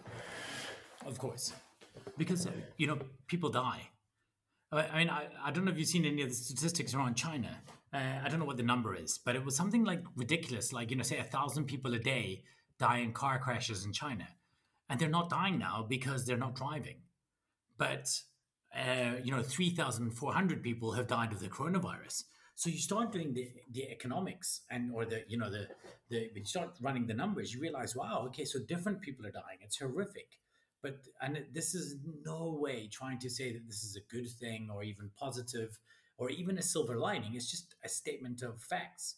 Of 1.05 1.17
course, 1.17 1.53
because 2.17 2.47
you 2.77 2.87
know 2.87 2.99
people 3.27 3.49
die. 3.49 3.89
I 4.71 4.97
mean, 4.97 5.09
I, 5.09 5.27
I 5.43 5.51
don't 5.51 5.65
know 5.65 5.71
if 5.71 5.77
you've 5.77 5.87
seen 5.87 6.05
any 6.05 6.23
of 6.23 6.29
the 6.29 6.35
statistics 6.35 6.95
around 6.95 7.13
China 7.13 7.61
uh, 7.93 8.21
I 8.23 8.27
don't 8.27 8.39
know 8.39 8.45
what 8.45 8.57
the 8.57 8.63
number 8.63 8.95
is, 8.95 9.19
but 9.23 9.35
it 9.35 9.45
was 9.45 9.55
something 9.55 9.83
like 9.83 10.03
ridiculous. 10.15 10.73
Like, 10.73 10.89
you 10.89 10.97
know, 10.97 11.03
say 11.03 11.19
a 11.19 11.23
thousand 11.23 11.65
people 11.65 11.93
a 11.93 11.99
day 11.99 12.43
die 12.79 12.97
in 12.97 13.13
car 13.13 13.37
crashes 13.37 13.85
in 13.85 13.93
China. 13.93 14.27
And 14.89 14.99
they're 14.99 15.09
not 15.09 15.29
dying 15.29 15.59
now 15.59 15.85
because 15.87 16.25
they're 16.25 16.37
not 16.37 16.55
driving. 16.55 16.97
But, 17.77 18.09
uh, 18.75 19.17
you 19.23 19.31
know, 19.31 19.43
3,400 19.43 20.63
people 20.63 20.93
have 20.93 21.07
died 21.07 21.33
of 21.33 21.39
the 21.39 21.47
coronavirus. 21.47 22.23
So 22.55 22.69
you 22.69 22.77
start 22.77 23.11
doing 23.11 23.33
the, 23.33 23.49
the 23.71 23.89
economics 23.89 24.61
and, 24.69 24.91
or 24.93 25.05
the, 25.05 25.23
you 25.27 25.37
know, 25.37 25.49
the, 25.49 25.67
the, 26.09 26.29
when 26.33 26.43
you 26.43 26.45
start 26.45 26.77
running 26.81 27.07
the 27.07 27.13
numbers, 27.13 27.53
you 27.53 27.59
realize, 27.59 27.95
wow, 27.95 28.23
okay, 28.27 28.45
so 28.45 28.59
different 28.59 29.01
people 29.01 29.25
are 29.25 29.31
dying. 29.31 29.59
It's 29.61 29.79
horrific. 29.79 30.27
but 30.83 30.97
and 31.21 31.45
this 31.53 31.73
is 31.73 31.95
no 32.25 32.57
way 32.59 32.89
trying 32.91 33.17
to 33.19 33.29
say 33.29 33.53
that 33.53 33.65
this 33.65 33.83
is 33.83 33.95
a 33.95 34.13
good 34.13 34.29
thing 34.29 34.69
or 34.71 34.83
even 34.83 35.09
positive 35.17 35.79
or 36.17 36.29
even 36.29 36.57
a 36.57 36.61
silver 36.61 36.97
lining. 36.97 37.33
It's 37.35 37.49
just 37.49 37.75
a 37.83 37.89
statement 37.89 38.43
of 38.43 38.61
facts 38.61 39.15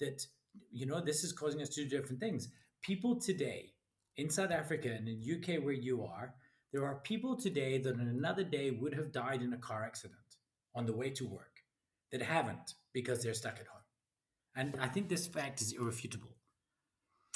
that 0.00 0.26
you 0.70 0.86
know 0.86 1.00
this 1.00 1.24
is 1.24 1.32
causing 1.32 1.62
us 1.62 1.70
to 1.70 1.84
do 1.84 1.96
different 1.96 2.20
things. 2.20 2.48
People 2.82 3.18
today 3.18 3.72
in 4.16 4.28
South 4.28 4.50
Africa 4.50 4.88
and 4.90 5.08
in 5.08 5.22
UK 5.22 5.64
where 5.64 5.72
you 5.72 6.04
are, 6.04 6.34
there 6.72 6.84
are 6.84 6.96
people 6.96 7.36
today 7.36 7.78
that 7.78 7.94
on 7.94 8.00
another 8.00 8.44
day 8.44 8.70
would 8.70 8.94
have 8.94 9.12
died 9.12 9.42
in 9.42 9.52
a 9.52 9.58
car 9.58 9.84
accident 9.84 10.18
on 10.74 10.86
the 10.86 10.96
way 10.96 11.10
to 11.10 11.26
work 11.26 11.53
that 12.14 12.22
haven't 12.22 12.74
because 12.92 13.22
they're 13.22 13.34
stuck 13.34 13.58
at 13.58 13.66
home. 13.66 13.82
And 14.54 14.76
I 14.80 14.86
think 14.86 15.08
this 15.08 15.26
fact 15.26 15.60
is 15.60 15.72
irrefutable. 15.72 16.36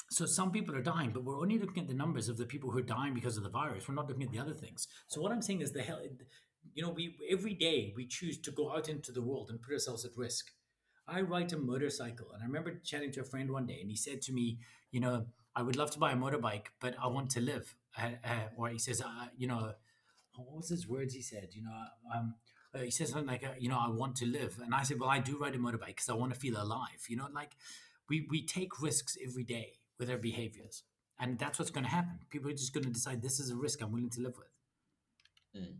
So 0.09 0.25
some 0.25 0.51
people 0.51 0.73
are 0.73 0.81
dying, 0.81 1.11
but 1.11 1.25
we're 1.25 1.39
only 1.39 1.59
looking 1.59 1.83
at 1.83 1.89
the 1.89 1.93
numbers 1.93 2.29
of 2.29 2.37
the 2.37 2.45
people 2.45 2.71
who 2.71 2.79
are 2.79 2.93
dying 2.97 3.13
because 3.13 3.35
of 3.35 3.43
the 3.43 3.49
virus. 3.49 3.87
We're 3.87 3.95
not 3.95 4.07
looking 4.07 4.23
at 4.23 4.31
the 4.31 4.39
other 4.39 4.53
things. 4.53 4.87
So 5.07 5.19
what 5.19 5.33
I'm 5.33 5.41
saying 5.41 5.59
is 5.59 5.73
the 5.73 5.81
hell, 5.81 5.99
you 6.73 6.81
know, 6.81 6.91
we 6.91 7.17
every 7.29 7.53
day 7.53 7.93
we 7.93 8.07
choose 8.07 8.39
to 8.39 8.51
go 8.51 8.71
out 8.71 8.87
into 8.87 9.11
the 9.11 9.21
world 9.21 9.49
and 9.49 9.61
put 9.61 9.73
ourselves 9.73 10.05
at 10.05 10.11
risk. 10.15 10.45
I 11.07 11.21
ride 11.21 11.51
a 11.51 11.57
motorcycle, 11.57 12.31
and 12.33 12.41
I 12.41 12.45
remember 12.45 12.79
chatting 12.85 13.11
to 13.13 13.21
a 13.21 13.25
friend 13.25 13.51
one 13.51 13.65
day, 13.65 13.79
and 13.81 13.89
he 13.89 13.97
said 13.97 14.21
to 14.23 14.31
me, 14.31 14.59
you 14.91 15.01
know, 15.01 15.25
I 15.55 15.61
would 15.61 15.75
love 15.75 15.91
to 15.91 15.99
buy 15.99 16.13
a 16.13 16.15
motorbike, 16.15 16.67
but 16.79 16.95
I 17.03 17.07
want 17.07 17.31
to 17.31 17.41
live. 17.41 17.75
Uh, 17.97 18.11
uh, 18.23 18.47
or 18.55 18.69
he 18.69 18.79
says, 18.79 19.01
uh, 19.01 19.25
you 19.35 19.47
know, 19.47 19.73
what 20.35 20.55
was 20.55 20.69
his 20.69 20.87
words? 20.87 21.13
He 21.13 21.21
said, 21.21 21.49
you 21.51 21.63
know, 21.63 21.71
um, 22.15 22.35
uh, 22.73 22.79
he 22.79 22.91
says 22.91 23.09
something 23.09 23.27
like, 23.27 23.43
uh, 23.43 23.53
you 23.57 23.69
know, 23.69 23.79
I 23.79 23.89
want 23.89 24.15
to 24.17 24.25
live. 24.25 24.59
And 24.63 24.73
I 24.73 24.83
said, 24.83 24.99
well, 24.99 25.09
I 25.09 25.19
do 25.19 25.37
ride 25.37 25.55
a 25.55 25.57
motorbike 25.57 25.87
because 25.87 26.09
I 26.09 26.13
want 26.13 26.33
to 26.33 26.39
feel 26.39 26.61
alive. 26.61 27.05
You 27.07 27.17
know, 27.17 27.27
like 27.33 27.51
we, 28.09 28.27
we 28.29 28.45
take 28.45 28.81
risks 28.81 29.17
every 29.25 29.43
day 29.43 29.73
with 29.97 30.09
our 30.09 30.17
behaviors. 30.17 30.83
And 31.19 31.37
that's 31.37 31.59
what's 31.59 31.71
going 31.71 31.83
to 31.83 31.89
happen. 31.89 32.19
People 32.29 32.49
are 32.49 32.53
just 32.53 32.73
going 32.73 32.85
to 32.85 32.89
decide 32.89 33.21
this 33.21 33.39
is 33.39 33.49
a 33.49 33.55
risk 33.55 33.81
I'm 33.81 33.91
willing 33.91 34.09
to 34.11 34.21
live 34.21 34.35
with. 34.37 35.63
Mm. 35.63 35.75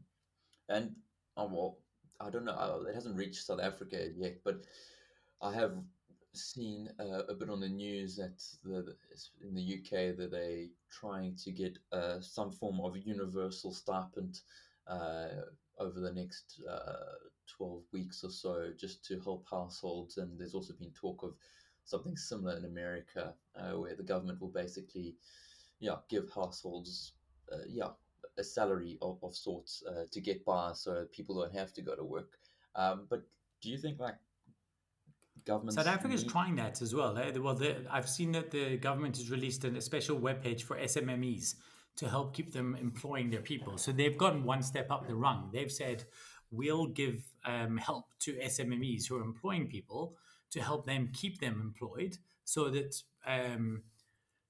And, 0.68 0.96
oh, 1.38 1.48
well, 1.48 1.78
I 2.20 2.30
don't 2.30 2.46
know, 2.46 2.52
uh, 2.52 2.90
it 2.90 2.96
hasn't 2.96 3.16
reached 3.16 3.46
South 3.46 3.62
Africa 3.62 4.08
yet, 4.18 4.40
but 4.44 4.66
I 5.42 5.54
have 5.54 5.78
seen 6.34 6.90
uh, 7.00 7.24
a 7.30 7.34
bit 7.34 7.50
on 7.50 7.62
the 7.62 7.70
news 7.70 8.18
that 8.18 8.44
the, 8.64 8.96
in 9.42 9.56
the 9.56 9.80
UK 9.80 10.18
that 10.18 10.30
they're 10.32 10.66
trying 10.92 11.36
to 11.44 11.52
get 11.52 11.78
uh, 11.92 12.20
some 12.20 12.52
form 12.52 12.80
of 12.82 12.98
universal 12.98 13.74
stipend 13.74 14.42
uh, 14.88 15.28
over 15.80 16.00
the 16.00 16.12
next 16.12 16.62
uh, 16.70 17.30
12 17.58 17.82
weeks 17.92 18.24
or 18.24 18.30
so 18.30 18.70
just 18.78 19.04
to 19.06 19.20
help 19.22 19.46
households. 19.50 20.18
And 20.18 20.40
there's 20.40 20.54
also 20.54 20.74
been 20.74 20.92
talk 20.92 21.24
of 21.24 21.34
something 21.86 22.16
similar 22.16 22.58
in 22.58 22.66
America 22.66 23.34
uh, 23.56 23.78
where 23.78 23.96
the 23.96 24.04
government 24.04 24.40
will 24.40 24.50
basically, 24.50 25.16
yeah, 25.80 25.96
give 26.10 26.30
households, 26.34 27.14
uh, 27.52 27.66
yeah, 27.68 27.90
a 28.38 28.44
salary 28.44 28.98
of, 29.02 29.18
of 29.24 29.36
sorts 29.36 29.84
uh, 29.90 30.04
to 30.12 30.22
get 30.22 30.46
by 30.46 30.72
so 30.74 31.06
people 31.12 31.40
don't 31.40 31.56
have 31.56 31.74
to 31.74 31.82
go 31.82 31.96
to 31.96 32.04
work. 32.04 32.38
Um, 32.76 33.08
but 33.10 33.24
do 33.62 33.70
you 33.70 33.78
think 33.78 34.00
like 34.00 34.16
government? 35.46 35.76
South 35.76 35.88
Africa 35.88 36.14
is 36.14 36.24
trying 36.24 36.56
that 36.58 36.82
as 36.82 36.94
well. 36.94 37.18
Eh? 37.18 37.32
Well, 37.38 37.60
I've 37.90 38.08
seen 38.08 38.32
that 38.34 38.52
the 38.52 38.78
government 38.78 39.18
has 39.18 39.30
released 39.30 39.64
a 39.66 39.82
special 39.82 40.20
webpage 40.20 40.62
for 40.62 40.78
SMMEs 40.78 41.56
to 42.00 42.08
help 42.08 42.34
keep 42.34 42.54
them 42.54 42.78
employing 42.80 43.30
their 43.30 43.42
people. 43.42 43.78
So 43.78 43.92
they've 43.92 44.18
gone 44.18 44.46
one 44.46 44.64
step 44.64 44.90
up 44.90 45.06
the 45.06 45.16
rung. 45.16 45.50
They've 45.52 45.72
said, 45.72 46.06
we'll 46.50 46.88
give 46.88 47.26
um, 47.46 47.76
help 47.76 48.06
to 48.20 48.34
SMMEs 48.36 49.08
who 49.08 49.18
are 49.18 49.24
employing 49.24 49.68
people 49.68 50.16
to 50.52 50.62
help 50.62 50.86
them 50.86 51.10
keep 51.14 51.42
them 51.42 51.60
employed 51.62 52.18
so 52.46 52.70
that, 52.70 52.96
um, 53.28 53.84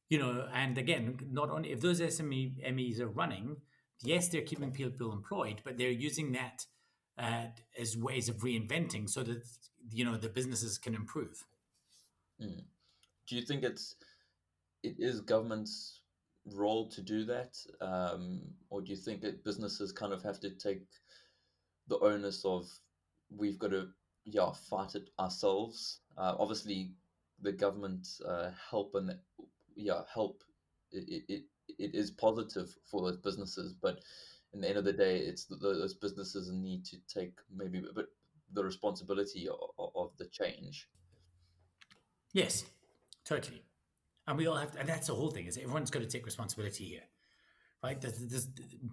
you 0.10 0.20
know, 0.20 0.48
and 0.54 0.78
again, 0.78 1.18
not 1.32 1.50
only 1.50 1.72
if 1.72 1.82
those 1.82 2.00
SMEs 2.00 3.00
are 3.00 3.08
running, 3.08 3.58
yes, 4.04 4.28
they're 4.28 4.42
keeping 4.44 4.72
people 4.72 5.12
employed, 5.12 5.62
but 5.64 5.76
they're 5.76 5.90
using 5.90 6.34
that 6.34 6.68
uh, 7.18 7.46
as 7.80 7.98
ways 7.98 8.30
of 8.30 8.38
reinventing 8.38 9.10
so 9.10 9.24
that, 9.24 9.42
you 9.92 10.06
know, 10.06 10.18
the 10.18 10.30
businesses 10.30 10.78
can 10.78 10.94
improve. 10.94 11.46
Mm. 12.40 12.62
Do 13.28 13.36
you 13.36 13.42
think 13.42 13.64
it's, 13.64 13.96
it 14.84 14.96
is 15.00 15.20
government's 15.20 15.99
role 16.54 16.88
to 16.90 17.02
do 17.02 17.26
that, 17.26 17.58
um, 17.82 18.42
or 18.70 18.82
do 18.82 18.92
you 18.92 18.98
think 18.98 19.22
that 19.22 19.44
businesses 19.44 19.92
kind 19.92 20.14
of 20.14 20.24
have 20.24 20.40
to 20.42 20.50
take 20.52 20.84
the 21.88 22.00
onus 22.00 22.46
of 22.46 22.68
we've 23.36 23.60
got 23.60 23.72
to 23.72 23.90
yeah 24.26 24.52
fight 24.70 24.96
it 24.96 25.10
ourselves? 25.20 26.02
Uh, 26.18 26.36
obviously, 26.38 26.92
the 27.42 27.52
government 27.52 28.08
uh, 28.28 28.50
help 28.70 28.96
and 28.96 29.16
yeah 29.76 30.02
help 30.14 30.44
it, 30.92 31.24
it 31.28 31.44
it 31.78 31.96
is 31.96 32.12
positive 32.12 32.76
for 32.90 33.02
those 33.02 33.18
businesses, 33.18 33.74
but 33.74 34.00
in 34.54 34.62
the 34.62 34.70
end 34.70 34.78
of 34.78 34.86
the 34.86 34.94
day, 34.94 35.20
it's 35.20 35.46
the, 35.46 35.56
those 35.56 35.94
businesses 35.94 36.52
need 36.52 36.84
to 36.86 36.98
take 37.08 37.34
maybe 37.56 37.80
a 37.80 37.94
bit 37.94 38.08
the 38.54 38.64
responsibility 38.64 39.48
of, 39.48 39.92
of 39.96 40.10
the 40.18 40.26
change. 40.26 40.90
Yes, 42.34 42.66
totally 43.24 43.64
and 44.30 44.38
we 44.38 44.48
all 44.48 44.56
have 44.56 44.72
to, 44.72 44.80
and 44.80 44.88
that's 44.88 45.08
the 45.08 45.16
whole 45.16 45.32
thing 45.32 45.48
is 45.48 45.58
everyone's 45.58 45.92
got 45.92 46.00
to 46.00 46.08
take 46.08 46.26
responsibility 46.26 46.86
here 46.86 47.04
right? 47.84 48.00
This, 48.02 48.18
this 48.18 48.48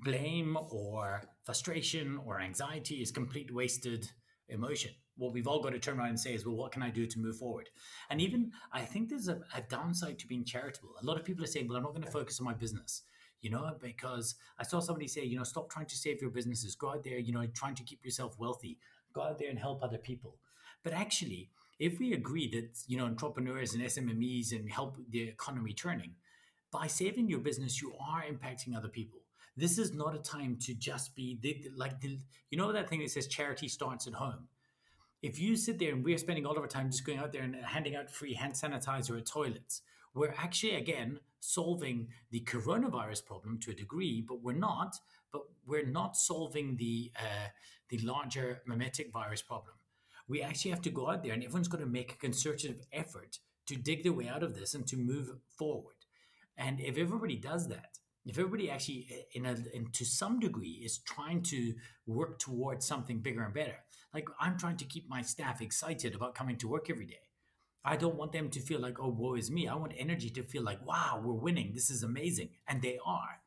blame 0.04 0.56
or 0.70 1.22
frustration 1.44 2.20
or 2.24 2.40
anxiety 2.40 2.96
is 2.96 3.10
complete 3.10 3.52
wasted 3.52 4.10
emotion. 4.48 4.92
What 5.16 5.32
we've 5.32 5.48
all 5.48 5.62
got 5.62 5.72
to 5.72 5.78
turn 5.78 5.98
around 5.98 6.10
and 6.10 6.20
say 6.20 6.34
is 6.34 6.44
well 6.44 6.56
what 6.56 6.72
can 6.72 6.82
i 6.82 6.90
do 6.90 7.06
to 7.06 7.18
move 7.18 7.36
forward? 7.36 7.68
And 8.10 8.20
even 8.20 8.52
i 8.72 8.82
think 8.82 9.08
there's 9.08 9.28
a, 9.28 9.40
a 9.54 9.62
downside 9.68 10.18
to 10.20 10.26
being 10.26 10.44
charitable. 10.44 10.90
A 11.00 11.06
lot 11.06 11.18
of 11.18 11.24
people 11.24 11.44
are 11.44 11.48
saying 11.48 11.68
well 11.68 11.76
i'm 11.76 11.82
not 11.82 11.92
going 11.92 12.04
to 12.04 12.10
focus 12.10 12.38
on 12.38 12.46
my 12.46 12.54
business 12.54 13.02
you 13.40 13.50
know 13.50 13.76
because 13.80 14.36
i 14.58 14.62
saw 14.62 14.80
somebody 14.80 15.08
say 15.08 15.22
you 15.24 15.36
know 15.36 15.44
stop 15.44 15.70
trying 15.70 15.86
to 15.86 15.96
save 15.96 16.20
your 16.20 16.30
businesses. 16.30 16.76
Go 16.76 16.90
out 16.90 17.02
there 17.02 17.18
you 17.18 17.32
know 17.32 17.46
trying 17.54 17.74
to 17.74 17.82
keep 17.82 18.04
yourself 18.04 18.36
wealthy. 18.38 18.78
Go 19.14 19.22
out 19.22 19.38
there 19.38 19.50
and 19.50 19.58
help 19.58 19.82
other 19.82 19.98
people. 19.98 20.36
But 20.84 20.92
actually 20.92 21.50
if 21.78 21.98
we 21.98 22.12
agree 22.12 22.48
that 22.50 22.78
you 22.86 22.96
know 22.96 23.04
entrepreneurs 23.04 23.74
and 23.74 23.82
SMMEs 23.82 24.52
and 24.52 24.70
help 24.70 24.96
the 25.10 25.22
economy 25.22 25.72
turning, 25.72 26.12
by 26.70 26.86
saving 26.86 27.28
your 27.28 27.40
business, 27.40 27.80
you 27.80 27.94
are 28.00 28.22
impacting 28.22 28.76
other 28.76 28.88
people. 28.88 29.20
This 29.56 29.78
is 29.78 29.94
not 29.94 30.14
a 30.14 30.18
time 30.18 30.58
to 30.62 30.74
just 30.74 31.14
be 31.14 31.38
like 31.74 32.00
the, 32.00 32.18
you 32.50 32.58
know 32.58 32.72
that 32.72 32.88
thing 32.88 33.00
that 33.00 33.10
says 33.10 33.26
charity 33.26 33.68
starts 33.68 34.06
at 34.06 34.14
home. 34.14 34.48
If 35.22 35.38
you 35.38 35.56
sit 35.56 35.78
there 35.78 35.92
and 35.92 36.04
we're 36.04 36.18
spending 36.18 36.44
all 36.44 36.56
of 36.56 36.62
our 36.62 36.68
time 36.68 36.90
just 36.90 37.06
going 37.06 37.18
out 37.18 37.32
there 37.32 37.42
and 37.42 37.56
handing 37.56 37.96
out 37.96 38.10
free 38.10 38.34
hand 38.34 38.52
sanitizer 38.52 39.18
at 39.18 39.26
toilets, 39.26 39.82
we're 40.14 40.34
actually 40.36 40.76
again 40.76 41.20
solving 41.40 42.08
the 42.30 42.40
coronavirus 42.40 43.24
problem 43.24 43.58
to 43.60 43.70
a 43.70 43.74
degree, 43.74 44.24
but 44.26 44.42
we're 44.42 44.52
not. 44.52 44.96
But 45.32 45.42
we're 45.66 45.86
not 45.86 46.16
solving 46.16 46.76
the 46.76 47.10
uh, 47.18 47.48
the 47.88 47.98
larger 47.98 48.62
mimetic 48.66 49.12
virus 49.12 49.42
problem 49.42 49.75
we 50.28 50.42
actually 50.42 50.70
have 50.70 50.82
to 50.82 50.90
go 50.90 51.10
out 51.10 51.22
there 51.22 51.32
and 51.32 51.42
everyone's 51.42 51.68
got 51.68 51.80
to 51.80 51.86
make 51.86 52.12
a 52.12 52.16
concerted 52.16 52.86
effort 52.92 53.38
to 53.66 53.76
dig 53.76 54.02
their 54.02 54.12
way 54.12 54.28
out 54.28 54.42
of 54.42 54.54
this 54.54 54.74
and 54.74 54.86
to 54.86 54.96
move 54.96 55.30
forward. 55.58 55.96
And 56.56 56.80
if 56.80 56.96
everybody 56.96 57.36
does 57.36 57.68
that, 57.68 57.98
if 58.24 58.38
everybody 58.38 58.70
actually, 58.70 59.06
eh, 59.10 59.22
in 59.34 59.46
a, 59.46 59.56
in, 59.72 59.90
to 59.92 60.04
some 60.04 60.40
degree, 60.40 60.82
is 60.84 60.98
trying 60.98 61.42
to 61.42 61.74
work 62.06 62.38
towards 62.38 62.86
something 62.86 63.20
bigger 63.20 63.44
and 63.44 63.54
better, 63.54 63.84
like 64.12 64.28
I'm 64.40 64.58
trying 64.58 64.76
to 64.78 64.84
keep 64.84 65.08
my 65.08 65.22
staff 65.22 65.60
excited 65.60 66.14
about 66.14 66.34
coming 66.34 66.56
to 66.58 66.68
work 66.68 66.90
every 66.90 67.06
day. 67.06 67.20
I 67.84 67.96
don't 67.96 68.16
want 68.16 68.32
them 68.32 68.50
to 68.50 68.60
feel 68.60 68.80
like, 68.80 68.98
oh, 68.98 69.08
woe 69.08 69.36
is 69.36 69.50
me. 69.50 69.68
I 69.68 69.76
want 69.76 69.92
energy 69.96 70.28
to 70.30 70.42
feel 70.42 70.64
like, 70.64 70.84
wow, 70.84 71.20
we're 71.22 71.34
winning. 71.34 71.70
This 71.72 71.88
is 71.88 72.02
amazing. 72.02 72.50
And 72.66 72.82
they 72.82 72.98
are. 73.06 73.42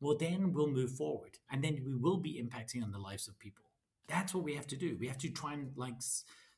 Well, 0.00 0.16
then 0.16 0.54
we'll 0.54 0.70
move 0.70 0.92
forward. 0.92 1.38
And 1.50 1.62
then 1.62 1.82
we 1.84 1.94
will 1.94 2.16
be 2.16 2.42
impacting 2.42 2.82
on 2.82 2.92
the 2.92 2.98
lives 2.98 3.28
of 3.28 3.38
people. 3.38 3.63
That's 4.08 4.34
what 4.34 4.44
we 4.44 4.54
have 4.54 4.66
to 4.68 4.76
do. 4.76 4.96
We 4.98 5.08
have 5.08 5.18
to 5.18 5.30
try 5.30 5.54
and 5.54 5.72
like 5.76 5.94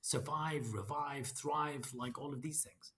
survive, 0.01 0.73
revive, 0.73 1.27
thrive, 1.27 1.93
like 1.95 2.19
all 2.19 2.33
of 2.33 2.43
these 2.43 2.63
things. 2.63 2.93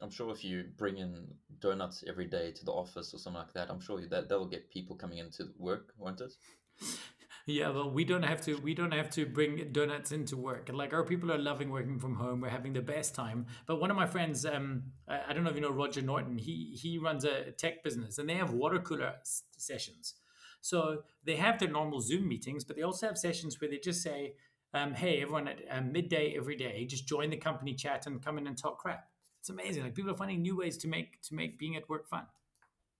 I'm 0.00 0.10
sure 0.10 0.32
if 0.32 0.44
you 0.44 0.64
bring 0.76 0.98
in 0.98 1.28
donuts 1.60 2.02
every 2.08 2.26
day 2.26 2.50
to 2.50 2.64
the 2.64 2.72
office 2.72 3.14
or 3.14 3.18
something 3.18 3.40
like 3.40 3.52
that, 3.54 3.70
I'm 3.70 3.80
sure 3.80 4.00
that 4.08 4.28
that 4.28 4.38
will 4.38 4.48
get 4.48 4.68
people 4.70 4.96
coming 4.96 5.18
into 5.18 5.50
work, 5.58 5.92
won't 5.96 6.20
it? 6.20 6.32
yeah, 7.46 7.70
well, 7.70 7.88
we 7.88 8.04
don't 8.04 8.24
have 8.24 8.40
to. 8.42 8.56
We 8.56 8.74
don't 8.74 8.92
have 8.92 9.10
to 9.10 9.26
bring 9.26 9.70
donuts 9.70 10.10
into 10.10 10.36
work. 10.36 10.70
Like 10.72 10.92
our 10.92 11.04
people 11.04 11.30
are 11.30 11.38
loving 11.38 11.70
working 11.70 12.00
from 12.00 12.16
home. 12.16 12.40
We're 12.40 12.48
having 12.48 12.72
the 12.72 12.82
best 12.82 13.14
time. 13.14 13.46
But 13.66 13.80
one 13.80 13.90
of 13.92 13.96
my 13.96 14.06
friends, 14.06 14.44
um, 14.44 14.82
I, 15.08 15.20
I 15.28 15.32
don't 15.32 15.44
know 15.44 15.50
if 15.50 15.56
you 15.56 15.62
know 15.62 15.70
Roger 15.70 16.02
Norton. 16.02 16.36
He 16.36 16.76
he 16.80 16.98
runs 16.98 17.24
a 17.24 17.52
tech 17.52 17.84
business, 17.84 18.18
and 18.18 18.28
they 18.28 18.34
have 18.34 18.52
water 18.52 18.80
cooler 18.80 19.14
sessions. 19.56 20.14
So 20.62 21.02
they 21.24 21.36
have 21.36 21.58
their 21.58 21.68
normal 21.68 22.00
Zoom 22.00 22.26
meetings, 22.28 22.64
but 22.64 22.76
they 22.76 22.82
also 22.82 23.06
have 23.08 23.18
sessions 23.18 23.60
where 23.60 23.68
they 23.68 23.78
just 23.78 24.00
say, 24.00 24.34
um, 24.72 24.94
"Hey, 24.94 25.20
everyone, 25.20 25.48
at 25.48 25.60
uh, 25.70 25.80
midday 25.82 26.34
every 26.36 26.56
day, 26.56 26.86
just 26.86 27.06
join 27.06 27.30
the 27.30 27.36
company 27.36 27.74
chat 27.74 28.06
and 28.06 28.24
come 28.24 28.38
in 28.38 28.46
and 28.46 28.56
talk 28.56 28.78
crap." 28.78 29.08
It's 29.40 29.50
amazing. 29.50 29.82
Like 29.82 29.94
people 29.94 30.12
are 30.12 30.16
finding 30.16 30.40
new 30.40 30.56
ways 30.56 30.78
to 30.78 30.88
make 30.88 31.20
to 31.22 31.34
make 31.34 31.58
being 31.58 31.76
at 31.76 31.88
work 31.88 32.08
fun, 32.08 32.26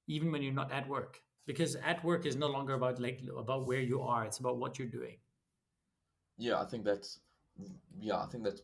even 0.09 0.33
when 0.33 0.43
you're 0.43 0.53
not 0.53 0.73
at 0.73 0.89
work, 0.89 1.23
because 1.47 1.77
at 1.77 2.05
work 2.05 2.27
is 2.27 2.35
no 2.37 2.49
longer 2.49 2.75
about 2.75 3.01
like 3.01 3.23
about 3.39 3.67
where 3.67 3.81
you 3.81 4.03
are. 4.03 4.25
It's 4.25 4.39
about 4.39 4.59
what 4.59 4.79
you're 4.79 4.89
doing. 4.89 5.19
Yeah, 6.37 6.61
I 6.61 6.65
think 6.65 6.85
that's 6.85 7.21
yeah, 8.01 8.19
I 8.19 8.27
think 8.27 8.43
that's 8.43 8.63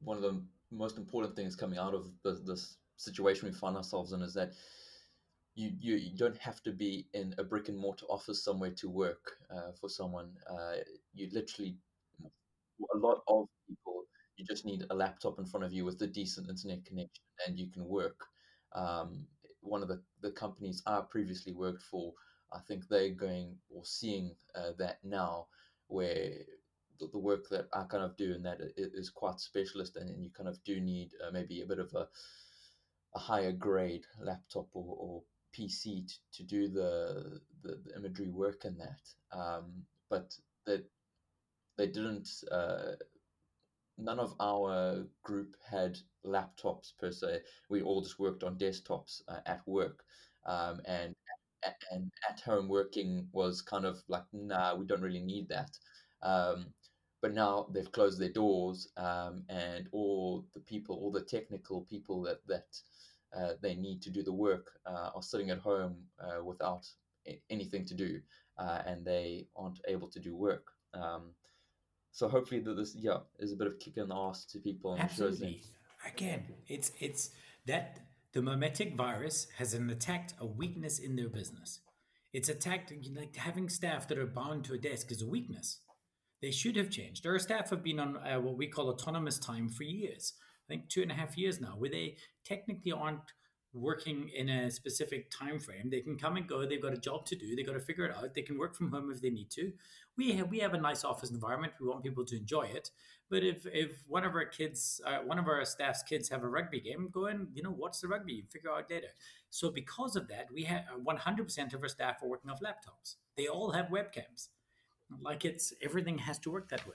one 0.00 0.16
of 0.16 0.22
the 0.22 0.40
most 0.70 0.98
important 0.98 1.34
things 1.34 1.56
coming 1.56 1.78
out 1.78 1.94
of 1.94 2.10
the, 2.22 2.40
this 2.46 2.76
situation 2.96 3.48
we 3.48 3.54
find 3.54 3.76
ourselves 3.76 4.12
in 4.12 4.22
is 4.22 4.34
that 4.34 4.52
you, 5.56 5.96
you 5.96 6.16
don't 6.16 6.36
have 6.36 6.62
to 6.62 6.70
be 6.70 7.06
in 7.14 7.34
a 7.38 7.44
brick 7.44 7.68
and 7.68 7.78
mortar 7.78 8.04
office 8.10 8.44
somewhere 8.44 8.72
to 8.72 8.90
work 8.90 9.38
uh, 9.50 9.72
for 9.80 9.88
someone. 9.88 10.30
Uh, 10.48 10.76
you 11.14 11.28
literally 11.32 11.76
a 12.94 12.98
lot 12.98 13.22
of 13.26 13.46
people 13.66 14.04
you 14.36 14.44
just 14.44 14.66
need 14.66 14.84
a 14.90 14.94
laptop 14.94 15.38
in 15.38 15.46
front 15.46 15.64
of 15.64 15.72
you 15.72 15.84
with 15.84 16.00
a 16.02 16.06
decent 16.06 16.50
internet 16.50 16.84
connection 16.84 17.24
and 17.46 17.58
you 17.58 17.68
can 17.68 17.86
work. 17.86 18.20
Um, 18.74 19.26
one 19.62 19.82
of 19.82 19.88
the, 19.88 20.02
the 20.20 20.30
companies 20.30 20.82
I 20.86 21.00
previously 21.08 21.54
worked 21.54 21.82
for, 21.82 22.12
I 22.52 22.58
think 22.68 22.86
they're 22.86 23.10
going 23.10 23.56
or 23.74 23.82
seeing 23.84 24.34
uh, 24.54 24.72
that 24.78 24.98
now 25.02 25.46
where 25.88 26.32
the, 27.00 27.08
the, 27.12 27.18
work 27.18 27.48
that 27.48 27.68
I 27.72 27.84
kind 27.84 28.04
of 28.04 28.16
do 28.18 28.34
and 28.34 28.44
that 28.44 28.58
is 28.76 29.08
quite 29.08 29.40
specialist 29.40 29.96
and, 29.96 30.10
and 30.10 30.22
you 30.22 30.30
kind 30.30 30.48
of 30.48 30.62
do 30.64 30.80
need 30.80 31.12
uh, 31.26 31.30
maybe 31.30 31.62
a 31.62 31.66
bit 31.66 31.78
of 31.78 31.92
a, 31.94 32.06
a 33.14 33.18
higher 33.18 33.52
grade 33.52 34.04
laptop 34.20 34.66
or, 34.74 34.96
or 34.98 35.22
PC 35.56 36.06
to, 36.06 36.14
to 36.32 36.42
do 36.42 36.68
the, 36.68 37.40
the, 37.62 37.78
the 37.84 37.96
imagery 37.96 38.28
work 38.30 38.64
in 38.64 38.76
that. 38.78 39.00
Um, 39.32 39.84
but 40.10 40.34
that 40.66 40.84
they 41.76 41.86
didn't 41.86 42.28
uh, 42.50 42.92
none 43.98 44.18
of 44.18 44.34
our 44.40 45.06
group 45.22 45.56
had 45.68 45.98
laptops 46.24 46.92
per 46.98 47.10
se. 47.10 47.40
We 47.68 47.82
all 47.82 48.02
just 48.02 48.18
worked 48.18 48.44
on 48.44 48.58
desktops 48.58 49.22
uh, 49.28 49.40
at 49.46 49.66
work, 49.66 50.04
um, 50.44 50.80
and 50.84 51.14
and 51.90 52.12
at 52.28 52.40
home 52.40 52.68
working 52.68 53.28
was 53.32 53.60
kind 53.62 53.84
of 53.84 54.02
like, 54.08 54.24
nah, 54.32 54.76
we 54.76 54.86
don't 54.86 55.02
really 55.02 55.20
need 55.22 55.48
that. 55.48 55.70
Um, 56.22 56.66
but 57.22 57.34
now 57.34 57.66
they've 57.72 57.90
closed 57.90 58.20
their 58.20 58.32
doors, 58.32 58.88
um, 58.96 59.44
and 59.48 59.88
all 59.92 60.46
the 60.54 60.60
people, 60.60 60.96
all 60.96 61.10
the 61.10 61.22
technical 61.24 61.82
people 61.82 62.22
that 62.22 62.46
that 62.46 62.66
uh, 63.36 63.52
they 63.62 63.74
need 63.74 64.02
to 64.02 64.10
do 64.10 64.22
the 64.22 64.32
work 64.32 64.72
uh, 64.86 65.10
are 65.14 65.22
sitting 65.22 65.50
at 65.50 65.58
home 65.58 65.96
uh, 66.20 66.42
without 66.42 66.86
anything 67.50 67.84
to 67.84 67.94
do, 67.94 68.20
uh, 68.58 68.82
and 68.86 69.04
they 69.04 69.46
aren't 69.56 69.80
able 69.88 70.08
to 70.08 70.20
do 70.20 70.36
work. 70.36 70.72
Um, 70.94 71.32
so 72.12 72.28
hopefully 72.28 72.60
that 72.60 72.74
this 72.74 72.94
yeah 72.96 73.18
is 73.38 73.52
a 73.52 73.56
bit 73.56 73.66
of 73.66 73.78
kick 73.78 73.98
in 73.98 74.08
the 74.08 74.14
ass 74.14 74.46
to 74.46 74.58
people 74.58 74.94
and 74.94 75.02
Absolutely. 75.02 75.62
Again, 76.06 76.44
it's 76.68 76.92
it's 76.98 77.30
that 77.66 78.00
the 78.32 78.42
mimetic 78.42 78.96
virus 78.96 79.48
has 79.58 79.74
attacked 79.74 80.34
a 80.38 80.46
weakness 80.46 80.98
in 80.98 81.16
their 81.16 81.28
business. 81.28 81.80
It's 82.32 82.48
attacked 82.48 82.92
like 83.14 83.36
having 83.36 83.68
staff 83.68 84.08
that 84.08 84.18
are 84.18 84.26
bound 84.26 84.64
to 84.64 84.74
a 84.74 84.78
desk 84.78 85.10
is 85.10 85.22
a 85.22 85.26
weakness. 85.26 85.80
They 86.42 86.50
should 86.50 86.76
have 86.76 86.90
changed. 86.90 87.26
Our 87.26 87.38
staff 87.38 87.70
have 87.70 87.82
been 87.82 87.98
on 87.98 88.16
uh, 88.16 88.40
what 88.40 88.56
we 88.56 88.66
call 88.66 88.88
autonomous 88.88 89.38
time 89.38 89.68
for 89.68 89.84
years. 89.84 90.34
I 90.68 90.72
think 90.72 90.88
two 90.88 91.02
and 91.02 91.10
a 91.10 91.14
half 91.14 91.38
years 91.38 91.60
now, 91.60 91.74
where 91.78 91.90
they 91.90 92.16
technically 92.44 92.92
aren't 92.92 93.20
working 93.76 94.30
in 94.34 94.48
a 94.48 94.70
specific 94.70 95.30
time 95.30 95.58
frame. 95.58 95.90
They 95.90 96.00
can 96.00 96.16
come 96.16 96.36
and 96.36 96.46
go. 96.46 96.66
They've 96.66 96.82
got 96.82 96.94
a 96.94 96.98
job 96.98 97.26
to 97.26 97.36
do. 97.36 97.54
They've 97.54 97.66
got 97.66 97.74
to 97.74 97.80
figure 97.80 98.06
it 98.06 98.16
out. 98.16 98.34
They 98.34 98.42
can 98.42 98.58
work 98.58 98.74
from 98.74 98.90
home 98.90 99.10
if 99.12 99.20
they 99.20 99.30
need 99.30 99.50
to. 99.50 99.72
We 100.16 100.32
have 100.32 100.50
we 100.50 100.58
have 100.60 100.74
a 100.74 100.80
nice 100.80 101.04
office 101.04 101.30
environment. 101.30 101.74
We 101.80 101.88
want 101.88 102.02
people 102.02 102.24
to 102.24 102.36
enjoy 102.36 102.62
it. 102.62 102.90
But 103.28 103.44
if 103.44 103.66
if 103.66 104.02
one 104.08 104.24
of 104.24 104.34
our 104.34 104.46
kids, 104.46 105.00
uh, 105.04 105.18
one 105.18 105.38
of 105.38 105.46
our 105.46 105.64
staff's 105.64 106.02
kids 106.02 106.28
have 106.30 106.42
a 106.42 106.48
rugby 106.48 106.80
game, 106.80 107.10
go 107.12 107.26
and 107.26 107.48
you 107.54 107.62
know 107.62 107.70
watch 107.70 108.00
the 108.00 108.08
rugby, 108.08 108.44
figure 108.50 108.70
out 108.70 108.88
data. 108.88 109.08
So 109.50 109.70
because 109.70 110.16
of 110.16 110.28
that, 110.28 110.46
we 110.52 110.64
have 110.64 110.84
100% 111.04 111.74
of 111.74 111.82
our 111.82 111.88
staff 111.88 112.22
are 112.22 112.28
working 112.28 112.50
off 112.50 112.60
laptops. 112.60 113.16
They 113.36 113.46
all 113.46 113.70
have 113.72 113.86
webcams. 113.86 114.48
Like 115.20 115.44
it's 115.44 115.72
everything 115.82 116.18
has 116.18 116.38
to 116.40 116.50
work 116.50 116.68
that 116.70 116.86
way. 116.86 116.94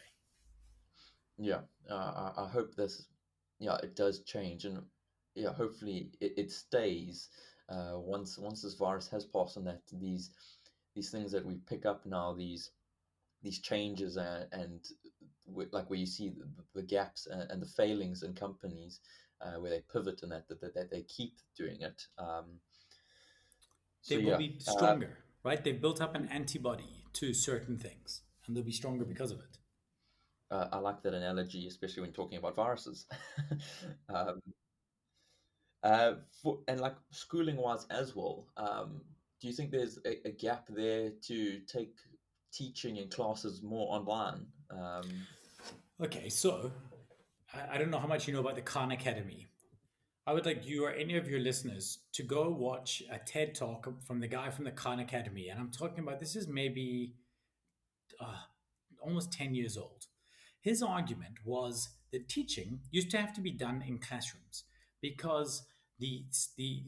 Yeah, 1.38 1.62
uh, 1.90 2.32
I 2.38 2.50
hope 2.52 2.76
this. 2.76 3.08
Yeah, 3.62 3.78
it 3.84 3.96
does 3.96 4.24
change, 4.24 4.66
and 4.66 4.82
yeah, 5.36 5.54
hopefully 5.54 6.10
it, 6.20 6.34
it 6.36 6.52
stays 6.52 7.30
uh, 7.70 7.94
once 7.94 8.38
once 8.38 8.64
this 8.64 8.74
virus 8.74 9.08
has 9.10 9.24
passed 9.24 9.56
and 9.56 9.68
that 9.68 9.82
these 9.94 10.32
these 10.96 11.12
things 11.12 11.32
that 11.32 11.46
we 11.46 11.56
pick 11.70 11.86
up 11.86 12.06
now 12.06 12.34
these 12.34 12.72
these 13.44 13.60
changes 13.60 14.18
and, 14.18 14.48
and 14.52 14.80
like 15.72 15.90
where 15.90 16.00
you 16.00 16.06
see 16.06 16.30
the, 16.30 16.46
the 16.74 16.86
gaps 16.86 17.28
and, 17.28 17.50
and, 17.50 17.62
the 17.62 17.68
failings 17.68 18.24
in 18.24 18.34
companies 18.34 19.00
uh, 19.42 19.60
where 19.60 19.72
they 19.72 19.84
pivot 19.92 20.22
and 20.24 20.32
that, 20.32 20.48
that, 20.48 20.74
that 20.74 20.92
they 20.92 21.02
keep 21.04 21.34
doing 21.58 21.82
it. 21.82 22.04
Um, 22.18 22.46
so 24.02 24.16
they 24.16 24.24
will 24.24 24.32
yeah, 24.32 24.38
be 24.38 24.60
uh, 24.68 24.72
stronger, 24.72 25.08
uh, 25.08 25.50
right? 25.50 25.64
They've 25.64 25.82
built 25.82 26.02
up 26.02 26.16
an 26.16 26.28
antibody 26.32 27.04
to 27.14 27.34
certain 27.34 27.78
things 27.78 28.22
and 28.46 28.56
they'll 28.56 28.64
be 28.64 28.72
stronger 28.72 29.06
because 29.06 29.32
of 29.32 29.40
it. 29.40 29.58
Uh, 30.52 30.68
I 30.74 30.78
like 30.80 31.02
that 31.04 31.14
analogy, 31.14 31.66
especially 31.68 32.02
when 32.02 32.12
talking 32.12 32.38
about 32.38 32.58
viruses. 32.58 33.06
um, 34.14 34.42
uh, 35.82 36.14
for, 36.44 36.60
and 36.68 36.82
like 36.82 36.96
schooling 37.12 37.58
wise 37.58 37.88
as 37.90 38.16
well, 38.16 38.48
um, 38.58 39.02
do 39.40 39.48
you 39.48 39.54
think 39.54 39.72
there's 39.72 39.98
a, 40.06 40.28
a, 40.28 40.32
gap 40.32 40.68
there 40.70 41.12
to 41.24 41.60
take 41.62 41.96
teaching 42.54 43.00
and 43.00 43.10
classes 43.10 43.64
more 43.64 43.96
online? 43.96 44.46
Um, 44.70 45.10
okay, 46.04 46.30
so 46.30 46.72
I, 47.54 47.76
I 47.76 47.78
don't 47.78 47.90
know 47.90 47.98
how 48.00 48.08
much 48.08 48.28
you 48.28 48.34
know 48.34 48.42
about 48.42 48.56
the 48.56 48.62
Khan 48.62 48.92
Academy. 48.92 49.48
I 50.28 50.34
would 50.34 50.46
like 50.46 50.68
you 50.68 50.86
or 50.86 50.92
any 50.92 51.18
of 51.18 51.28
your 51.28 51.40
listeners 51.40 52.00
to 52.14 52.24
go 52.24 52.50
watch 52.50 53.02
a 53.12 53.18
TED 53.18 53.56
talk 53.56 53.88
from 54.06 54.20
the 54.20 54.28
guy 54.28 54.52
from 54.52 54.66
the 54.66 54.72
Khan 54.72 55.00
Academy. 55.00 55.50
And 55.50 55.60
I'm 55.60 55.72
talking 55.72 56.04
about 56.04 56.20
this 56.20 56.36
is 56.36 56.48
maybe 56.48 57.16
uh, 58.20 58.38
almost 59.02 59.32
10 59.32 59.56
years 59.56 59.78
old. 59.78 60.06
His 60.62 60.82
argument 60.82 61.40
was 61.44 61.90
that 62.12 62.30
teaching 62.30 62.82
used 62.92 63.12
to 63.12 63.18
have 63.18 63.34
to 63.34 63.42
be 63.42 63.52
done 63.52 63.84
in 63.86 63.98
classrooms 63.98 64.64
because 65.02 65.64
the 66.00 66.26
the 66.58 66.84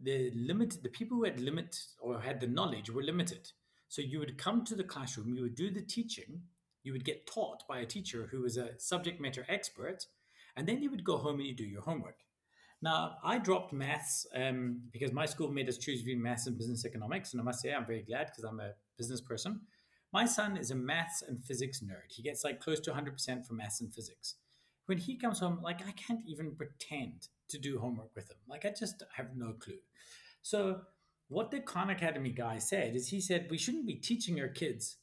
the 0.00 0.30
limit 0.34 0.82
the 0.82 0.88
people 0.88 1.16
who 1.16 1.24
had 1.24 1.40
limit 1.40 1.76
or 2.00 2.20
had 2.20 2.40
the 2.40 2.46
knowledge 2.46 2.90
were 2.90 3.02
limited. 3.02 3.50
So 3.88 4.02
you 4.02 4.18
would 4.20 4.38
come 4.38 4.64
to 4.64 4.74
the 4.74 4.84
classroom, 4.84 5.34
you 5.34 5.42
would 5.42 5.54
do 5.54 5.70
the 5.70 5.80
teaching, 5.80 6.42
you 6.82 6.92
would 6.92 7.04
get 7.04 7.26
taught 7.26 7.66
by 7.66 7.78
a 7.80 7.86
teacher 7.86 8.28
who 8.30 8.42
was 8.42 8.56
a 8.56 8.78
subject 8.78 9.20
matter 9.20 9.46
expert, 9.48 10.06
and 10.56 10.68
then 10.68 10.82
you 10.82 10.90
would 10.90 11.04
go 11.04 11.16
home 11.16 11.38
and 11.38 11.46
you 11.46 11.56
do 11.56 11.64
your 11.64 11.82
homework. 11.82 12.18
Now, 12.80 13.16
I 13.24 13.38
dropped 13.38 13.72
maths 13.72 14.26
um, 14.36 14.82
because 14.92 15.12
my 15.12 15.26
school 15.26 15.50
made 15.50 15.68
us 15.68 15.78
choose 15.78 16.02
between 16.02 16.22
maths 16.22 16.46
and 16.46 16.56
business 16.56 16.84
economics, 16.84 17.32
and 17.32 17.40
I 17.40 17.44
must 17.44 17.60
say 17.60 17.72
I'm 17.72 17.86
very 17.86 18.02
glad 18.02 18.26
because 18.26 18.44
I'm 18.44 18.60
a 18.60 18.72
business 18.96 19.20
person. 19.20 19.62
My 20.12 20.24
son 20.24 20.56
is 20.56 20.70
a 20.70 20.74
maths 20.74 21.22
and 21.22 21.42
physics 21.44 21.80
nerd. 21.80 22.10
He 22.10 22.22
gets 22.22 22.44
like 22.44 22.60
close 22.60 22.80
to 22.80 22.92
100% 22.92 23.46
for 23.46 23.54
maths 23.54 23.80
and 23.80 23.92
physics. 23.92 24.36
When 24.86 24.98
he 24.98 25.18
comes 25.18 25.40
home, 25.40 25.60
like 25.62 25.86
I 25.86 25.92
can't 25.92 26.22
even 26.26 26.54
pretend 26.54 27.28
to 27.48 27.58
do 27.58 27.78
homework 27.78 28.14
with 28.14 28.30
him. 28.30 28.38
Like 28.48 28.64
I 28.64 28.70
just 28.70 29.02
have 29.16 29.36
no 29.36 29.52
clue. 29.52 29.80
So 30.42 30.80
what 31.28 31.50
the 31.50 31.60
Khan 31.60 31.90
Academy 31.90 32.30
guy 32.30 32.58
said 32.58 32.96
is 32.96 33.08
he 33.08 33.20
said 33.20 33.48
we 33.50 33.58
shouldn't 33.58 33.86
be 33.86 33.96
teaching 33.96 34.40
our 34.40 34.48
kids 34.48 34.96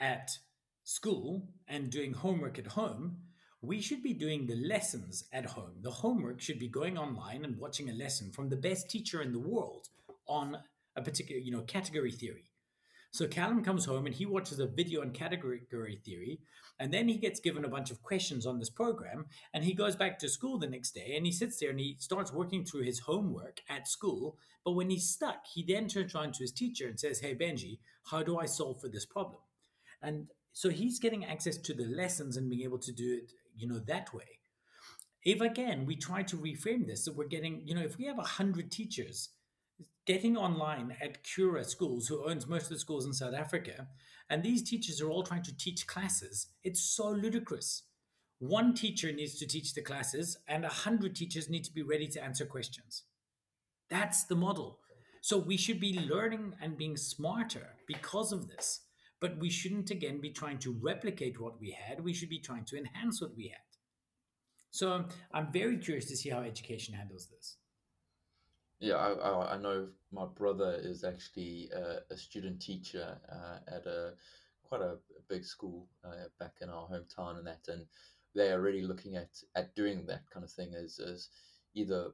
at 0.00 0.30
school 0.82 1.48
and 1.68 1.90
doing 1.90 2.14
homework 2.14 2.58
at 2.58 2.66
home. 2.68 3.18
We 3.60 3.80
should 3.80 4.02
be 4.02 4.12
doing 4.12 4.46
the 4.46 4.56
lessons 4.56 5.24
at 5.32 5.46
home. 5.46 5.74
The 5.82 5.90
homework 5.90 6.40
should 6.40 6.58
be 6.58 6.68
going 6.68 6.98
online 6.98 7.44
and 7.44 7.58
watching 7.58 7.90
a 7.90 7.94
lesson 7.94 8.32
from 8.32 8.48
the 8.48 8.56
best 8.56 8.90
teacher 8.90 9.22
in 9.22 9.32
the 9.32 9.38
world 9.38 9.88
on 10.26 10.58
a 10.96 11.02
particular, 11.02 11.40
you 11.40 11.52
know, 11.52 11.62
category 11.62 12.10
theory. 12.10 12.47
So 13.10 13.26
Callum 13.26 13.64
comes 13.64 13.86
home 13.86 14.06
and 14.06 14.14
he 14.14 14.26
watches 14.26 14.60
a 14.60 14.66
video 14.66 15.00
on 15.00 15.12
category 15.12 15.62
theory, 15.70 16.40
and 16.78 16.92
then 16.92 17.08
he 17.08 17.16
gets 17.16 17.40
given 17.40 17.64
a 17.64 17.68
bunch 17.68 17.90
of 17.90 18.02
questions 18.02 18.46
on 18.46 18.58
this 18.58 18.70
program, 18.70 19.26
and 19.54 19.64
he 19.64 19.72
goes 19.72 19.96
back 19.96 20.18
to 20.18 20.28
school 20.28 20.58
the 20.58 20.68
next 20.68 20.92
day 20.92 21.14
and 21.16 21.26
he 21.26 21.32
sits 21.32 21.58
there 21.58 21.70
and 21.70 21.80
he 21.80 21.96
starts 21.98 22.32
working 22.32 22.64
through 22.64 22.82
his 22.82 23.00
homework 23.00 23.60
at 23.68 23.88
school. 23.88 24.36
But 24.64 24.72
when 24.72 24.90
he's 24.90 25.08
stuck, 25.08 25.46
he 25.52 25.64
then 25.66 25.88
turns 25.88 26.14
around 26.14 26.34
to 26.34 26.44
his 26.44 26.52
teacher 26.52 26.86
and 26.86 27.00
says, 27.00 27.20
Hey 27.20 27.34
Benji, 27.34 27.78
how 28.10 28.22
do 28.22 28.38
I 28.38 28.46
solve 28.46 28.80
for 28.80 28.88
this 28.88 29.06
problem? 29.06 29.40
And 30.02 30.28
so 30.52 30.68
he's 30.70 30.98
getting 30.98 31.24
access 31.24 31.56
to 31.56 31.74
the 31.74 31.86
lessons 31.86 32.36
and 32.36 32.50
being 32.50 32.62
able 32.62 32.78
to 32.78 32.92
do 32.92 33.20
it, 33.22 33.32
you 33.56 33.66
know, 33.66 33.80
that 33.86 34.12
way. 34.12 34.40
If 35.24 35.40
again 35.40 35.86
we 35.86 35.96
try 35.96 36.22
to 36.24 36.36
reframe 36.36 36.86
this, 36.86 37.04
so 37.04 37.12
we're 37.12 37.26
getting, 37.26 37.62
you 37.64 37.74
know, 37.74 37.82
if 37.82 37.98
we 37.98 38.06
have 38.06 38.18
hundred 38.18 38.70
teachers 38.70 39.30
getting 40.08 40.38
online 40.38 40.96
at 41.02 41.22
Curro 41.22 41.62
Schools, 41.66 42.08
who 42.08 42.26
owns 42.26 42.46
most 42.46 42.62
of 42.62 42.68
the 42.70 42.78
schools 42.78 43.04
in 43.04 43.12
South 43.12 43.34
Africa, 43.34 43.88
and 44.30 44.42
these 44.42 44.62
teachers 44.62 45.02
are 45.02 45.10
all 45.10 45.22
trying 45.22 45.42
to 45.42 45.54
teach 45.54 45.86
classes. 45.86 46.46
It's 46.64 46.80
so 46.80 47.10
ludicrous. 47.10 47.82
One 48.38 48.72
teacher 48.72 49.12
needs 49.12 49.38
to 49.38 49.46
teach 49.46 49.74
the 49.74 49.82
classes, 49.82 50.38
and 50.48 50.64
a 50.64 50.70
hundred 50.70 51.14
teachers 51.14 51.50
need 51.50 51.64
to 51.64 51.74
be 51.74 51.82
ready 51.82 52.08
to 52.08 52.24
answer 52.24 52.46
questions. 52.46 53.02
That's 53.90 54.24
the 54.24 54.34
model. 54.34 54.78
So 55.20 55.36
we 55.36 55.58
should 55.58 55.78
be 55.78 56.00
learning 56.00 56.54
and 56.62 56.78
being 56.78 56.96
smarter 56.96 57.74
because 57.86 58.32
of 58.32 58.48
this. 58.48 58.80
But 59.20 59.36
we 59.38 59.50
shouldn't 59.50 59.90
again 59.90 60.22
be 60.22 60.30
trying 60.30 60.58
to 60.60 60.78
replicate 60.80 61.38
what 61.38 61.60
we 61.60 61.76
had. 61.78 62.02
We 62.02 62.14
should 62.14 62.30
be 62.30 62.38
trying 62.38 62.64
to 62.66 62.78
enhance 62.78 63.20
what 63.20 63.36
we 63.36 63.48
had. 63.48 63.68
So 64.70 65.04
I'm 65.34 65.52
very 65.52 65.76
curious 65.76 66.06
to 66.06 66.16
see 66.16 66.30
how 66.30 66.40
education 66.40 66.94
handles 66.94 67.26
this. 67.26 67.58
Yeah, 68.80 68.94
I, 68.94 69.12
I, 69.12 69.54
I 69.54 69.58
know 69.58 69.88
my 70.12 70.26
brother 70.26 70.78
is 70.80 71.02
actually 71.02 71.68
a, 71.74 72.12
a 72.12 72.16
student 72.16 72.60
teacher 72.62 73.18
uh, 73.30 73.58
at 73.66 73.86
a 73.86 74.12
quite 74.62 74.82
a, 74.82 74.96
big 75.28 75.44
school 75.44 75.86
uh, 76.06 76.28
back 76.40 76.54
in 76.62 76.70
our 76.70 76.88
hometown 76.88 77.36
and 77.36 77.46
that, 77.46 77.60
and 77.68 77.84
they 78.34 78.50
are 78.50 78.62
really 78.62 78.80
looking 78.80 79.14
at, 79.16 79.28
at 79.56 79.74
doing 79.74 80.06
that 80.06 80.22
kind 80.32 80.42
of 80.42 80.50
thing 80.50 80.72
as, 80.74 80.98
as 80.98 81.28
either 81.74 82.06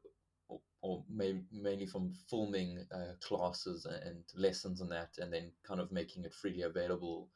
or, 0.49 0.59
or 0.83 1.05
may, 1.09 1.41
mainly 1.53 1.87
from 1.87 2.13
filming 2.29 2.85
uh, 2.93 3.13
classes 3.21 3.87
and 3.87 4.25
lessons 4.37 4.81
and 4.81 4.91
that, 4.91 5.11
and 5.19 5.33
then 5.33 5.53
kind 5.65 5.81
of 5.81 5.93
making 5.93 6.25
it 6.25 6.35
freely 6.35 6.63
available 6.63 7.29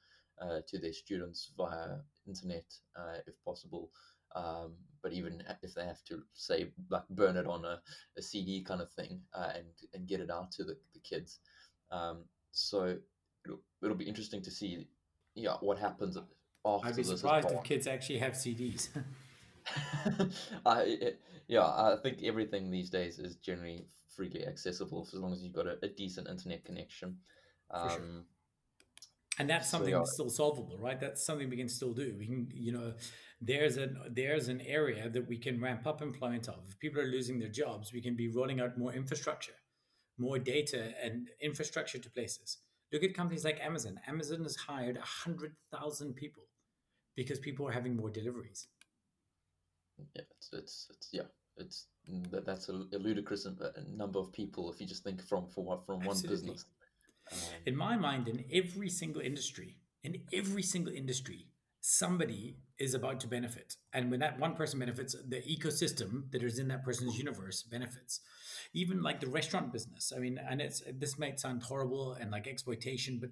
uh, 0.43 0.59
to 0.67 0.79
their 0.81 0.93
students 0.93 1.53
via 1.57 1.99
internet 2.27 2.65
uh, 2.97 3.19
if 3.27 3.35
possible. 3.45 3.91
Um, 4.35 4.73
but 5.03 5.13
even 5.13 5.43
if 5.63 5.75
they 5.75 5.85
have 5.85 6.03
to 6.05 6.23
say 6.33 6.69
like 6.91 7.09
burn 7.11 7.37
it 7.37 7.47
on 7.47 7.65
a, 7.65 7.81
a 8.17 8.23
CD 8.23 8.63
kind 8.63 8.81
of 8.81 8.91
thing 8.93 9.21
uh, 9.35 9.51
and 9.55 9.67
and 9.95 10.07
get 10.07 10.21
it 10.21 10.31
out 10.31 10.51
to 10.53 10.65
the, 10.65 10.77
the 10.95 11.01
kids, 11.01 11.41
um, 11.91 12.25
so 12.53 12.97
it'll, 13.45 13.61
it'll 13.83 13.97
be 13.97 14.09
interesting 14.09 14.43
to 14.43 14.51
see 14.51 14.87
yeah 15.35 15.57
what 15.61 15.79
happens 15.79 16.17
after 16.65 16.89
I'd 16.89 16.97
be 16.97 17.05
surprised 17.05 17.51
if 17.51 17.63
kids 17.65 17.87
actually 17.87 18.19
have 18.19 18.33
CDs. 18.33 18.89
I, 20.67 21.13
yeah, 21.47 21.65
I 21.65 21.97
think 22.03 22.23
everything 22.23 22.71
these 22.71 22.91
days 22.91 23.19
is 23.19 23.37
generally 23.37 23.87
freely 24.09 24.47
accessible 24.47 25.07
as 25.13 25.19
long 25.19 25.33
as 25.33 25.43
you've 25.43 25.53
got 25.53 25.67
a, 25.67 25.79
a 25.83 25.89
decent 25.89 26.29
internet 26.29 26.65
connection. 26.65 27.17
Um, 27.71 27.91
sure. 27.91 28.01
And 29.39 29.49
that's 29.49 29.69
something 29.69 29.95
still 30.07 30.29
solvable, 30.29 30.77
right? 30.79 30.99
That's 30.99 31.25
something 31.25 31.49
we 31.49 31.57
can 31.57 31.69
still 31.69 31.93
do. 31.93 32.15
We 32.19 32.27
can, 32.27 32.49
you 32.53 32.73
know, 32.73 32.95
there's 33.41 33.77
a 33.77 33.89
there's 34.11 34.49
an 34.49 34.61
area 34.63 35.09
that 35.09 35.29
we 35.29 35.39
can 35.39 35.61
ramp 35.61 35.87
up 35.87 36.03
employment 36.03 36.49
of. 36.49 36.65
If 36.69 36.79
people 36.79 37.01
are 37.01 37.07
losing 37.07 37.39
their 37.39 37.49
jobs, 37.49 37.93
we 37.93 38.01
can 38.01 38.17
be 38.17 38.29
rolling 38.29 38.61
out 38.61 38.77
more 38.77 38.93
infrastructure, 38.93 39.55
more 40.19 40.39
data 40.39 40.93
and 41.03 41.29
infrastructure 41.41 41.99
to 41.99 42.11
places. 42.11 42.59
Look 42.93 43.05
at 43.05 43.15
companies 43.15 43.45
like 43.45 43.61
Amazon. 43.61 44.01
Amazon 44.09 44.43
has 44.43 44.57
hired 44.57 44.97
100,000 44.97 46.15
people 46.15 46.45
because 47.15 47.39
people 47.39 47.69
are 47.69 47.73
having 47.73 47.95
more 47.95 48.11
deliveries. 48.11 48.67
Yeah, 50.15 50.23
it's, 50.37 50.51
it's, 50.53 50.87
it's 50.91 51.09
yeah, 51.13 51.23
it's 51.57 51.87
that, 52.31 52.47
that's 52.47 52.69
a, 52.69 52.73
a 52.73 52.99
ludicrous 52.99 53.47
uh, 53.47 53.71
number 53.95 54.19
of 54.19 54.33
people 54.33 54.73
if 54.73 54.81
you 54.81 54.87
just 54.87 55.05
think 55.05 55.23
from 55.23 55.47
from, 55.49 55.67
from 55.85 56.01
one 56.01 56.21
business. 56.23 56.65
In 57.67 57.77
my 57.77 57.97
mind, 57.97 58.29
in 58.29 58.45
every 58.53 58.89
single 58.89 59.23
industry, 59.23 59.77
in 60.03 60.23
every 60.33 60.63
single 60.63 60.93
industry, 60.93 61.49
somebody 61.81 62.57
is 62.79 62.95
about 62.95 63.19
to 63.21 63.27
benefit. 63.27 63.77
And 63.93 64.11
when 64.11 64.21
that 64.21 64.39
one 64.39 64.55
person 64.55 64.79
benefits, 64.79 65.17
the 65.27 65.41
ecosystem 65.43 66.31
that 66.33 66.43
is 66.43 66.59
in 66.59 66.69
that 66.69 66.85
person's 66.85 67.17
universe 67.19 67.63
benefits. 67.63 68.21
Even 68.75 69.03
like 69.03 69.21
the 69.21 69.27
restaurant 69.27 69.73
business. 69.73 70.13
I 70.15 70.19
mean, 70.21 70.39
and 70.39 70.61
it's 70.61 70.83
this 70.95 71.19
might 71.19 71.41
sound 71.41 71.63
horrible 71.63 72.13
and 72.21 72.31
like 72.31 72.47
exploitation, 72.47 73.19
but 73.19 73.31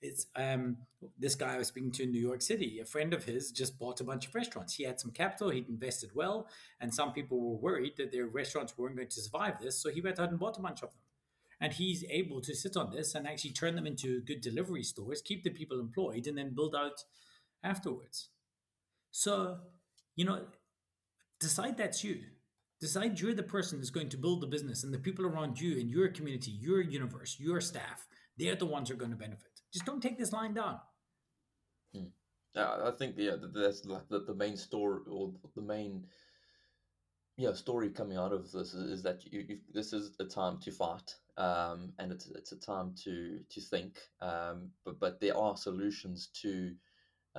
it's 0.00 0.26
um 0.34 0.78
this 1.18 1.34
guy 1.34 1.54
I 1.54 1.58
was 1.58 1.68
speaking 1.68 1.92
to 1.92 2.04
in 2.04 2.12
New 2.12 2.20
York 2.20 2.40
City, 2.40 2.80
a 2.80 2.84
friend 2.84 3.12
of 3.12 3.24
his 3.24 3.52
just 3.52 3.78
bought 3.78 4.00
a 4.00 4.04
bunch 4.04 4.26
of 4.26 4.34
restaurants. 4.34 4.74
He 4.74 4.84
had 4.84 4.98
some 4.98 5.10
capital, 5.10 5.50
he'd 5.50 5.68
invested 5.68 6.10
well, 6.14 6.48
and 6.80 6.92
some 6.92 7.12
people 7.12 7.38
were 7.38 7.58
worried 7.58 7.94
that 7.98 8.12
their 8.12 8.26
restaurants 8.26 8.76
weren't 8.78 8.96
going 8.96 9.08
to 9.08 9.20
survive 9.20 9.60
this. 9.60 9.80
So 9.80 9.90
he 9.90 10.00
went 10.00 10.18
out 10.18 10.30
and 10.30 10.38
bought 10.38 10.58
a 10.58 10.62
bunch 10.62 10.82
of 10.82 10.90
them. 10.90 11.00
And 11.60 11.72
he's 11.72 12.04
able 12.08 12.40
to 12.42 12.54
sit 12.54 12.76
on 12.76 12.92
this 12.92 13.14
and 13.14 13.26
actually 13.26 13.50
turn 13.50 13.74
them 13.74 13.86
into 13.86 14.22
good 14.22 14.40
delivery 14.40 14.84
stores, 14.84 15.22
keep 15.22 15.42
the 15.42 15.50
people 15.50 15.80
employed, 15.80 16.26
and 16.26 16.38
then 16.38 16.54
build 16.54 16.74
out 16.74 17.02
afterwards. 17.64 18.28
So, 19.10 19.58
you 20.14 20.24
know, 20.24 20.42
decide 21.40 21.76
that's 21.76 22.04
you. 22.04 22.20
Decide 22.80 23.18
you're 23.18 23.34
the 23.34 23.42
person 23.42 23.78
that's 23.78 23.90
going 23.90 24.08
to 24.10 24.16
build 24.16 24.40
the 24.40 24.46
business 24.46 24.84
and 24.84 24.94
the 24.94 24.98
people 24.98 25.26
around 25.26 25.60
you 25.60 25.76
in 25.76 25.88
your 25.88 26.08
community, 26.08 26.52
your 26.52 26.80
universe, 26.80 27.36
your 27.40 27.60
staff, 27.60 28.06
they're 28.38 28.54
the 28.54 28.66
ones 28.66 28.88
who 28.88 28.94
are 28.94 28.98
going 28.98 29.10
to 29.10 29.16
benefit. 29.16 29.60
Just 29.72 29.84
don't 29.84 30.00
take 30.00 30.16
this 30.16 30.32
line 30.32 30.54
down. 30.54 30.78
Hmm. 31.92 32.04
I 32.56 32.92
think 32.96 33.14
yeah, 33.18 33.36
that's 33.52 33.84
like 33.84 34.08
the, 34.08 34.20
the 34.20 34.34
main 34.34 34.56
store 34.56 35.02
or 35.10 35.32
the 35.56 35.62
main 35.62 36.06
yeah 37.38 37.52
story 37.54 37.88
coming 37.88 38.18
out 38.18 38.32
of 38.32 38.52
this 38.52 38.74
is, 38.74 38.90
is 38.98 39.02
that 39.02 39.22
you, 39.32 39.58
this 39.72 39.94
is 39.94 40.14
a 40.20 40.24
time 40.24 40.58
to 40.58 40.70
fight 40.70 41.14
um, 41.38 41.92
and 41.98 42.12
it's 42.12 42.26
it's 42.26 42.52
a 42.52 42.60
time 42.60 42.94
to 43.04 43.40
to 43.50 43.60
think 43.60 43.98
um, 44.20 44.70
but 44.84 45.00
but 45.00 45.20
there 45.20 45.36
are 45.36 45.56
solutions 45.56 46.28
to 46.42 46.74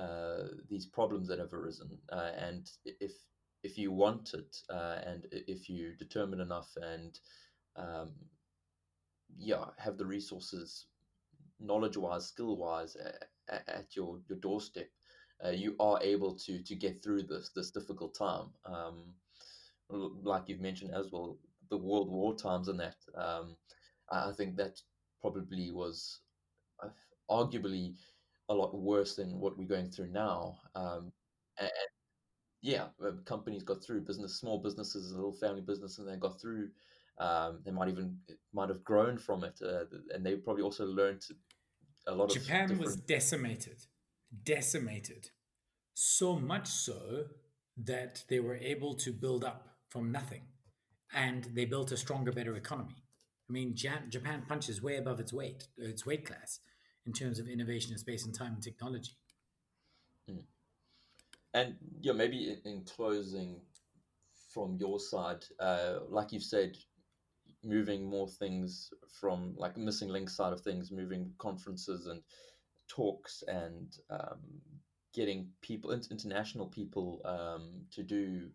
uh, 0.00 0.48
these 0.68 0.86
problems 0.86 1.28
that 1.28 1.38
have 1.38 1.52
arisen. 1.52 1.98
Uh, 2.10 2.30
and 2.38 2.70
if 2.84 3.12
if 3.62 3.76
you 3.76 3.92
want 3.92 4.32
it, 4.32 4.56
uh, 4.70 4.98
and 5.04 5.26
if 5.30 5.68
you 5.68 5.94
determine 5.98 6.40
enough, 6.40 6.70
and 6.80 7.18
um, 7.76 8.12
yeah, 9.36 9.66
have 9.76 9.98
the 9.98 10.06
resources, 10.06 10.86
knowledge-wise, 11.58 12.26
skill-wise, 12.26 12.96
at, 13.50 13.68
at 13.68 13.94
your 13.94 14.20
your 14.28 14.38
doorstep, 14.38 14.88
uh, 15.44 15.50
you 15.50 15.76
are 15.78 16.00
able 16.02 16.34
to 16.34 16.62
to 16.62 16.74
get 16.74 17.02
through 17.02 17.24
this 17.24 17.50
this 17.54 17.70
difficult 17.70 18.14
time. 18.14 18.48
Like 19.90 20.48
you've 20.48 20.60
mentioned 20.60 20.94
as 20.94 21.10
well, 21.12 21.38
the 21.70 21.76
World 21.76 22.10
War 22.10 22.34
times 22.34 22.68
and 22.68 22.80
that. 22.80 22.96
Um, 23.14 23.56
I 24.10 24.32
think 24.32 24.56
that 24.56 24.80
probably 25.20 25.70
was 25.70 26.20
uh, 26.82 26.88
arguably 27.30 27.94
a 28.48 28.54
lot 28.54 28.74
worse 28.74 29.14
than 29.16 29.38
what 29.38 29.56
we're 29.56 29.64
going 29.64 29.90
through 29.90 30.10
now. 30.10 30.58
Um, 30.74 31.12
and, 31.58 31.70
yeah, 32.62 32.86
uh, 33.04 33.12
companies 33.24 33.62
got 33.62 33.82
through. 33.82 34.02
Business, 34.02 34.38
small 34.38 34.58
businesses, 34.58 35.12
a 35.12 35.14
little 35.14 35.32
family 35.32 35.62
business, 35.62 35.98
and 35.98 36.08
they 36.08 36.16
got 36.16 36.40
through. 36.40 36.70
Um, 37.18 37.60
they 37.64 37.70
might 37.70 37.88
even 37.88 38.18
might 38.52 38.68
have 38.68 38.82
grown 38.82 39.18
from 39.18 39.44
it, 39.44 39.58
uh, 39.62 39.84
and 40.14 40.24
they 40.24 40.36
probably 40.36 40.62
also 40.62 40.86
learned 40.86 41.22
a 42.06 42.14
lot 42.14 42.30
Japan. 42.30 42.68
Japan 42.68 42.78
was 42.78 42.96
decimated, 42.96 43.86
decimated, 44.42 45.30
so 45.94 46.38
much 46.38 46.66
so 46.66 47.26
that 47.76 48.24
they 48.28 48.40
were 48.40 48.56
able 48.56 48.94
to 48.94 49.12
build 49.12 49.44
up 49.44 49.69
from 49.90 50.10
nothing, 50.10 50.42
and 51.12 51.44
they 51.54 51.66
built 51.66 51.92
a 51.92 51.96
stronger, 51.96 52.32
better 52.32 52.56
economy. 52.56 53.02
I 53.48 53.52
mean, 53.52 53.74
Japan 53.74 54.44
punches 54.48 54.80
way 54.80 54.96
above 54.96 55.18
its 55.18 55.32
weight, 55.32 55.66
its 55.76 56.06
weight 56.06 56.24
class 56.24 56.60
in 57.04 57.12
terms 57.12 57.40
of 57.40 57.48
innovation 57.48 57.92
in 57.92 57.98
space 57.98 58.24
and 58.24 58.32
time 58.32 58.54
and 58.54 58.62
technology. 58.62 59.16
Mm. 60.30 60.44
And 61.52 61.74
yeah, 62.00 62.12
maybe 62.12 62.50
in, 62.50 62.72
in, 62.72 62.84
closing 62.84 63.60
from 64.54 64.76
your 64.78 65.00
side, 65.00 65.44
uh, 65.58 65.98
like 66.08 66.30
you've 66.30 66.44
said, 66.44 66.76
moving 67.64 68.08
more 68.08 68.28
things 68.28 68.92
from 69.20 69.54
like 69.56 69.76
missing 69.76 70.08
link 70.08 70.30
side 70.30 70.52
of 70.52 70.60
things, 70.60 70.92
moving 70.92 71.32
conferences 71.38 72.06
and 72.06 72.22
talks 72.88 73.42
and 73.48 73.96
um, 74.10 74.38
getting 75.12 75.48
people, 75.60 75.90
international 75.90 76.66
people, 76.66 77.20
um, 77.24 77.82
to 77.90 78.04
do 78.04 78.48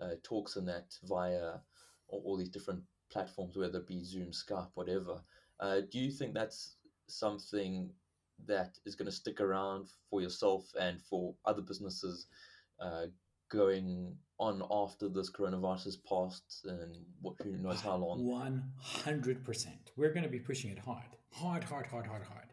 uh, 0.00 0.14
talks 0.22 0.56
and 0.56 0.68
that 0.68 0.94
via 1.04 1.54
all, 2.08 2.36
these 2.36 2.48
different 2.48 2.82
platforms, 3.10 3.56
whether 3.56 3.78
it 3.78 3.86
be 3.86 4.04
Zoom, 4.04 4.30
Skype, 4.30 4.68
whatever. 4.74 5.20
Uh, 5.60 5.80
do 5.90 5.98
you 5.98 6.10
think 6.10 6.34
that's 6.34 6.76
something 7.08 7.90
that 8.46 8.78
is 8.84 8.94
going 8.94 9.06
to 9.06 9.12
stick 9.12 9.40
around 9.40 9.88
for 10.10 10.20
yourself 10.20 10.64
and 10.78 11.00
for 11.00 11.34
other 11.44 11.62
businesses 11.62 12.26
uh, 12.80 13.06
going 13.50 14.14
on 14.38 14.62
after 14.70 15.08
this 15.08 15.30
coronavirus 15.30 15.84
has 15.84 15.96
passed 15.96 16.66
and 16.66 16.96
what 17.22 17.34
who 17.42 17.56
knows 17.56 17.80
how 17.80 17.96
long? 17.96 18.70
100% 19.04 19.66
we're 19.96 20.12
going 20.12 20.24
to 20.24 20.28
be 20.28 20.38
pushing 20.38 20.70
it 20.70 20.78
hard. 20.78 21.16
Hard 21.32 21.64
hard 21.64 21.86
hard 21.86 22.06
hard 22.06 22.22
hard. 22.24 22.52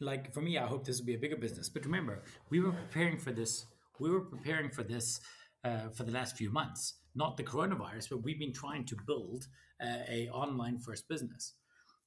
Like 0.00 0.34
for 0.34 0.40
me 0.40 0.58
i 0.58 0.66
hope 0.66 0.84
this 0.84 0.98
will 0.98 1.06
be 1.06 1.14
a 1.14 1.18
bigger 1.18 1.36
business. 1.36 1.68
But 1.68 1.84
remember 1.84 2.22
we 2.50 2.60
were 2.60 2.72
preparing 2.72 3.18
for 3.18 3.32
this 3.32 3.66
we 3.98 4.10
were 4.10 4.20
preparing 4.20 4.70
for 4.70 4.82
this 4.82 5.20
uh, 5.64 5.88
for 5.94 6.04
the 6.04 6.12
last 6.12 6.36
few 6.36 6.50
months 6.50 6.94
not 7.14 7.36
the 7.36 7.42
coronavirus 7.42 8.10
but 8.10 8.22
we've 8.22 8.38
been 8.38 8.52
trying 8.52 8.84
to 8.84 8.96
build 9.06 9.46
uh, 9.82 9.98
a 10.08 10.28
online 10.30 10.78
first 10.78 11.08
business 11.08 11.54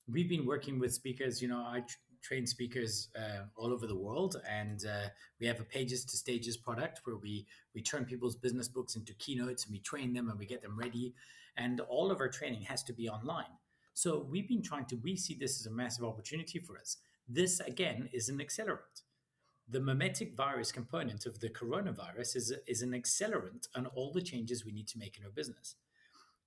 we've 0.08 0.30
been 0.30 0.46
working 0.46 0.80
with 0.80 0.94
speakers. 0.94 1.42
You 1.42 1.48
know, 1.48 1.58
I 1.58 1.84
train 2.22 2.48
speakers 2.48 3.10
uh, 3.18 3.46
all 3.56 3.72
over 3.72 3.88
the 3.88 3.96
world, 3.96 4.36
and 4.50 4.84
uh, 4.86 5.10
we 5.40 5.48
have 5.48 5.60
a 5.60 5.64
Pages 5.64 6.06
to 6.06 6.18
Stages 6.18 6.58
product 6.58 7.02
where 7.06 7.18
we 7.18 7.46
we 7.74 7.82
turn 7.82 8.06
people's 8.06 8.36
business 8.36 8.68
books 8.68 8.96
into 8.96 9.14
keynotes, 9.16 9.66
and 9.66 9.74
we 9.74 9.80
train 9.80 10.14
them 10.14 10.30
and 10.30 10.40
we 10.40 10.46
get 10.46 10.62
them 10.62 10.78
ready. 10.78 11.14
And 11.58 11.80
all 11.82 12.12
of 12.12 12.20
our 12.20 12.28
training 12.28 12.64
has 12.64 12.84
to 12.84 12.94
be 12.94 13.08
online. 13.08 13.54
So 13.94 14.28
we've 14.30 14.48
been 14.48 14.64
trying 14.64 14.86
to. 14.86 14.98
We 14.98 15.16
see 15.16 15.36
this 15.36 15.60
as 15.60 15.66
a 15.68 15.72
massive 15.72 16.06
opportunity 16.06 16.60
for 16.60 16.78
us. 16.78 16.98
This 17.28 17.60
again 17.62 18.10
is 18.14 18.30
an 18.30 18.40
accelerant. 18.40 19.05
The 19.68 19.80
mimetic 19.80 20.36
virus 20.36 20.72
component 20.72 21.26
of 21.26 21.40
the 21.40 21.50
coronavirus 21.50 22.36
is, 22.36 22.54
is 22.68 22.82
an 22.82 22.92
accelerant 22.92 23.68
on 23.76 23.88
all 23.88 24.12
the 24.12 24.22
changes 24.22 24.64
we 24.64 24.72
need 24.72 24.88
to 24.90 25.00
make 25.00 25.18
in 25.18 25.24
our 25.24 25.32
business. 25.32 25.76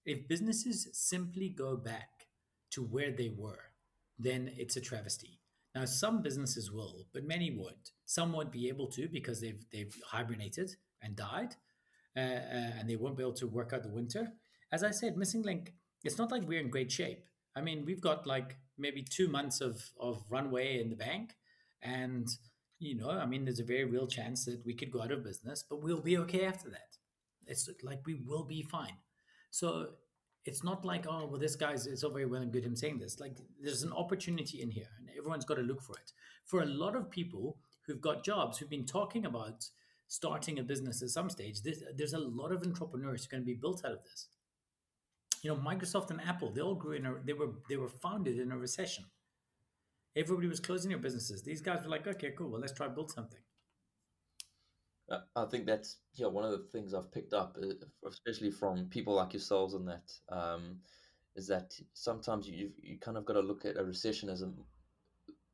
If 0.05 0.29
businesses 0.29 0.89
simply 0.93 1.49
go 1.49 1.77
back 1.77 2.29
to 2.71 2.83
where 2.83 3.11
they 3.11 3.31
were, 3.37 3.73
then 4.19 4.53
it's 4.57 4.77
a 4.77 4.81
travesty. 4.81 5.41
Now, 5.75 5.85
some 5.85 6.23
businesses 6.23 6.73
will, 6.73 7.07
but 7.13 7.25
many 7.25 7.51
won't. 7.51 7.91
Some 8.07 8.33
won't 8.33 8.53
be 8.53 8.69
able 8.69 8.87
to 8.89 9.09
because 9.09 9.41
they've 9.41 9.65
they've 9.71 9.95
hibernated 10.07 10.75
and 11.03 11.15
died, 11.15 11.55
uh, 12.17 12.21
uh, 12.21 12.73
and 12.79 12.89
they 12.89 12.97
won't 12.97 13.17
be 13.17 13.23
able 13.23 13.35
to 13.35 13.47
work 13.47 13.73
out 13.73 13.83
the 13.83 13.89
winter. 13.89 14.33
As 14.73 14.83
I 14.83 14.91
said, 14.91 15.17
missing 15.17 15.43
link. 15.43 15.75
It's 16.05 16.19
not 16.19 16.31
like 16.31 16.47
we're 16.47 16.61
in 16.61 16.71
great 16.71 16.91
shape. 16.93 17.27
I 17.55 17.61
mean, 17.61 17.85
we've 17.85 18.01
got 18.01 18.27
like 18.27 18.57
maybe 18.77 19.03
two 19.03 19.29
months 19.29 19.61
of 19.61 19.91
of 20.01 20.25
runway 20.31 20.81
in 20.81 20.91
the 20.91 20.97
bank, 20.97 21.35
and 21.83 22.29
you 22.79 22.97
know, 22.97 23.11
I 23.11 23.27
mean, 23.27 23.45
there's 23.45 23.61
a 23.61 23.65
very 23.65 23.85
real 23.85 24.07
chance 24.07 24.45
that 24.45 24.65
we 24.65 24.75
could 24.75 24.91
go 24.91 25.03
out 25.03 25.13
of 25.13 25.25
business, 25.25 25.65
but 25.69 25.83
we'll 25.83 26.01
be 26.01 26.19
okay 26.19 26.45
after 26.45 26.71
that. 26.71 26.97
It's 27.47 27.69
like 27.83 28.01
we 28.07 28.15
will 28.15 28.45
be 28.45 28.63
fine. 28.63 28.97
So 29.51 29.89
it's 30.49 30.65
not 30.65 30.85
like 30.85 31.05
oh 31.07 31.27
well 31.27 31.39
this 31.39 31.57
guy's 31.57 31.87
it's 31.87 32.03
all 32.03 32.11
very 32.11 32.25
well 32.25 32.41
and 32.41 32.53
good 32.53 32.65
him 32.65 32.75
saying 32.75 32.99
this 32.99 33.21
like 33.21 33.37
there's 33.61 33.83
an 33.83 33.93
opportunity 33.93 34.63
in 34.63 34.71
here 34.71 34.89
and 34.99 35.09
everyone's 35.17 35.45
got 35.45 35.57
to 35.57 35.63
look 35.63 35.83
for 35.83 35.97
it 35.97 36.13
for 36.47 36.63
a 36.63 36.67
lot 36.67 36.97
of 36.97 37.11
people 37.11 37.59
who've 37.87 38.01
got 38.01 38.25
jobs 38.25 38.57
who've 38.57 38.71
been 38.71 38.87
talking 38.87 39.27
about 39.27 39.69
starting 40.07 40.59
a 40.59 40.63
business 40.63 41.03
at 41.03 41.11
some 41.11 41.29
stage 41.29 41.61
this, 41.63 41.83
there's 41.97 42.15
a 42.15 42.19
lot 42.19 42.51
of 42.51 42.63
entrepreneurs 42.63 43.27
going 43.27 43.43
to 43.43 43.47
be 43.47 43.55
built 43.55 43.85
out 43.85 43.93
of 43.93 44.05
this 44.05 44.29
you 45.43 45.51
know 45.51 45.57
microsoft 45.57 46.11
and 46.11 46.21
apple 46.23 46.51
they 46.51 46.63
all 46.63 46.75
grew 46.75 46.93
in 46.93 47.05
a 47.05 47.15
they 47.25 47.35
were 47.35 47.53
they 47.69 47.77
were 47.77 47.89
founded 47.89 48.39
in 48.39 48.51
a 48.51 48.57
recession 48.57 49.05
everybody 50.19 50.49
was 50.49 50.61
closing 50.61 50.91
their 50.91 50.99
businesses. 50.99 51.43
These 51.43 51.63
guys 51.63 51.83
were 51.83 51.91
like 51.91 52.07
okay 52.07 52.33
cool 52.37 52.51
well 52.51 52.61
let's 52.61 52.73
try 52.73 52.89
build 52.89 53.11
something. 53.11 53.41
I 55.37 55.47
think 55.47 55.65
that's 55.67 55.97
yeah 56.15 56.27
one 56.27 56.45
of 56.45 56.51
the 56.51 56.67
things 56.71 56.93
I've 56.93 57.13
picked 57.13 57.33
up, 57.33 57.57
uh, 57.63 57.87
especially 58.07 58.51
from 58.51 58.89
people 58.91 59.15
like 59.15 59.33
yourselves, 59.33 59.75
and 59.75 59.89
that 59.89 60.13
um, 60.31 60.81
is 61.35 61.47
that 61.49 61.73
sometimes 61.95 62.47
you 62.47 62.71
you 62.77 62.99
kind 62.99 63.17
of 63.17 63.25
got 63.25 63.35
to 63.35 63.41
look 63.41 63.65
at 63.65 63.79
a 63.79 63.85
recession 63.85 64.29
as 64.29 64.43
a, 64.43 64.51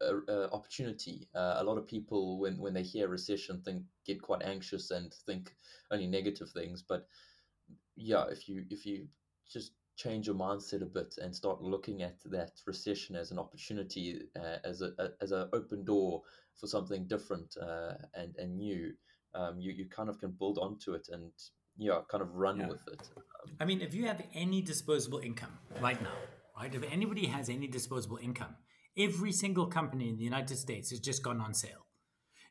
a, 0.01 0.33
a 0.33 0.51
opportunity. 0.51 1.29
Uh, 1.35 1.57
a 1.59 1.65
lot 1.65 1.79
of 1.79 1.87
people 1.87 2.41
when 2.41 2.59
when 2.59 2.75
they 2.75 2.83
hear 2.83 3.07
recession 3.07 3.63
think 3.65 3.85
get 4.05 4.21
quite 4.21 4.43
anxious 4.43 4.91
and 4.91 5.15
think 5.27 5.55
only 5.93 6.09
negative 6.09 6.51
things, 6.51 6.83
but 6.83 7.07
yeah, 7.97 8.25
if 8.31 8.49
you 8.49 8.65
if 8.71 8.85
you 8.85 9.07
just 9.49 9.73
change 9.97 10.27
your 10.27 10.37
mindset 10.37 10.83
a 10.83 10.87
bit 10.87 11.15
and 11.23 11.35
start 11.35 11.63
looking 11.63 12.03
at 12.03 12.19
that 12.25 12.53
recession 12.67 13.17
as 13.17 13.31
an 13.31 13.39
opportunity, 13.39 14.21
uh, 14.37 14.59
as 14.65 14.83
a, 14.83 14.91
a 14.99 15.09
as 15.21 15.33
an 15.33 15.49
open 15.53 15.85
door 15.85 16.23
for 16.59 16.67
something 16.67 17.07
different 17.07 17.57
uh, 17.61 17.95
and 18.15 18.35
and 18.37 18.57
new 18.57 18.93
um, 19.35 19.59
you 19.59 19.73
you 19.73 19.87
kind 19.89 20.09
of 20.09 20.19
can 20.19 20.31
build 20.31 20.59
onto 20.59 20.95
it 20.95 21.09
and 21.11 21.31
yeah, 21.77 22.01
kind 22.09 22.23
of 22.23 22.35
run 22.35 22.59
Yeah. 22.59 22.69
with 22.69 22.87
it. 22.89 23.09
Um, 23.17 23.57
I 23.61 23.65
mean, 23.65 23.81
if 23.81 23.95
you 23.95 24.07
have 24.07 24.23
any 24.33 24.63
disposable 24.63 25.19
income 25.19 25.59
right 25.81 26.01
now, 26.01 26.17
right? 26.57 26.73
If 26.73 26.85
anybody 26.91 27.27
has 27.27 27.49
any 27.49 27.67
disposable 27.67 28.19
income, 28.19 28.57
every 28.97 29.33
single 29.33 29.67
company 29.67 30.09
in 30.09 30.17
the 30.17 30.23
United 30.23 30.57
States 30.57 30.91
has 30.91 31.01
just 31.01 31.23
gone 31.23 31.41
on 31.41 31.53
sale. 31.55 31.87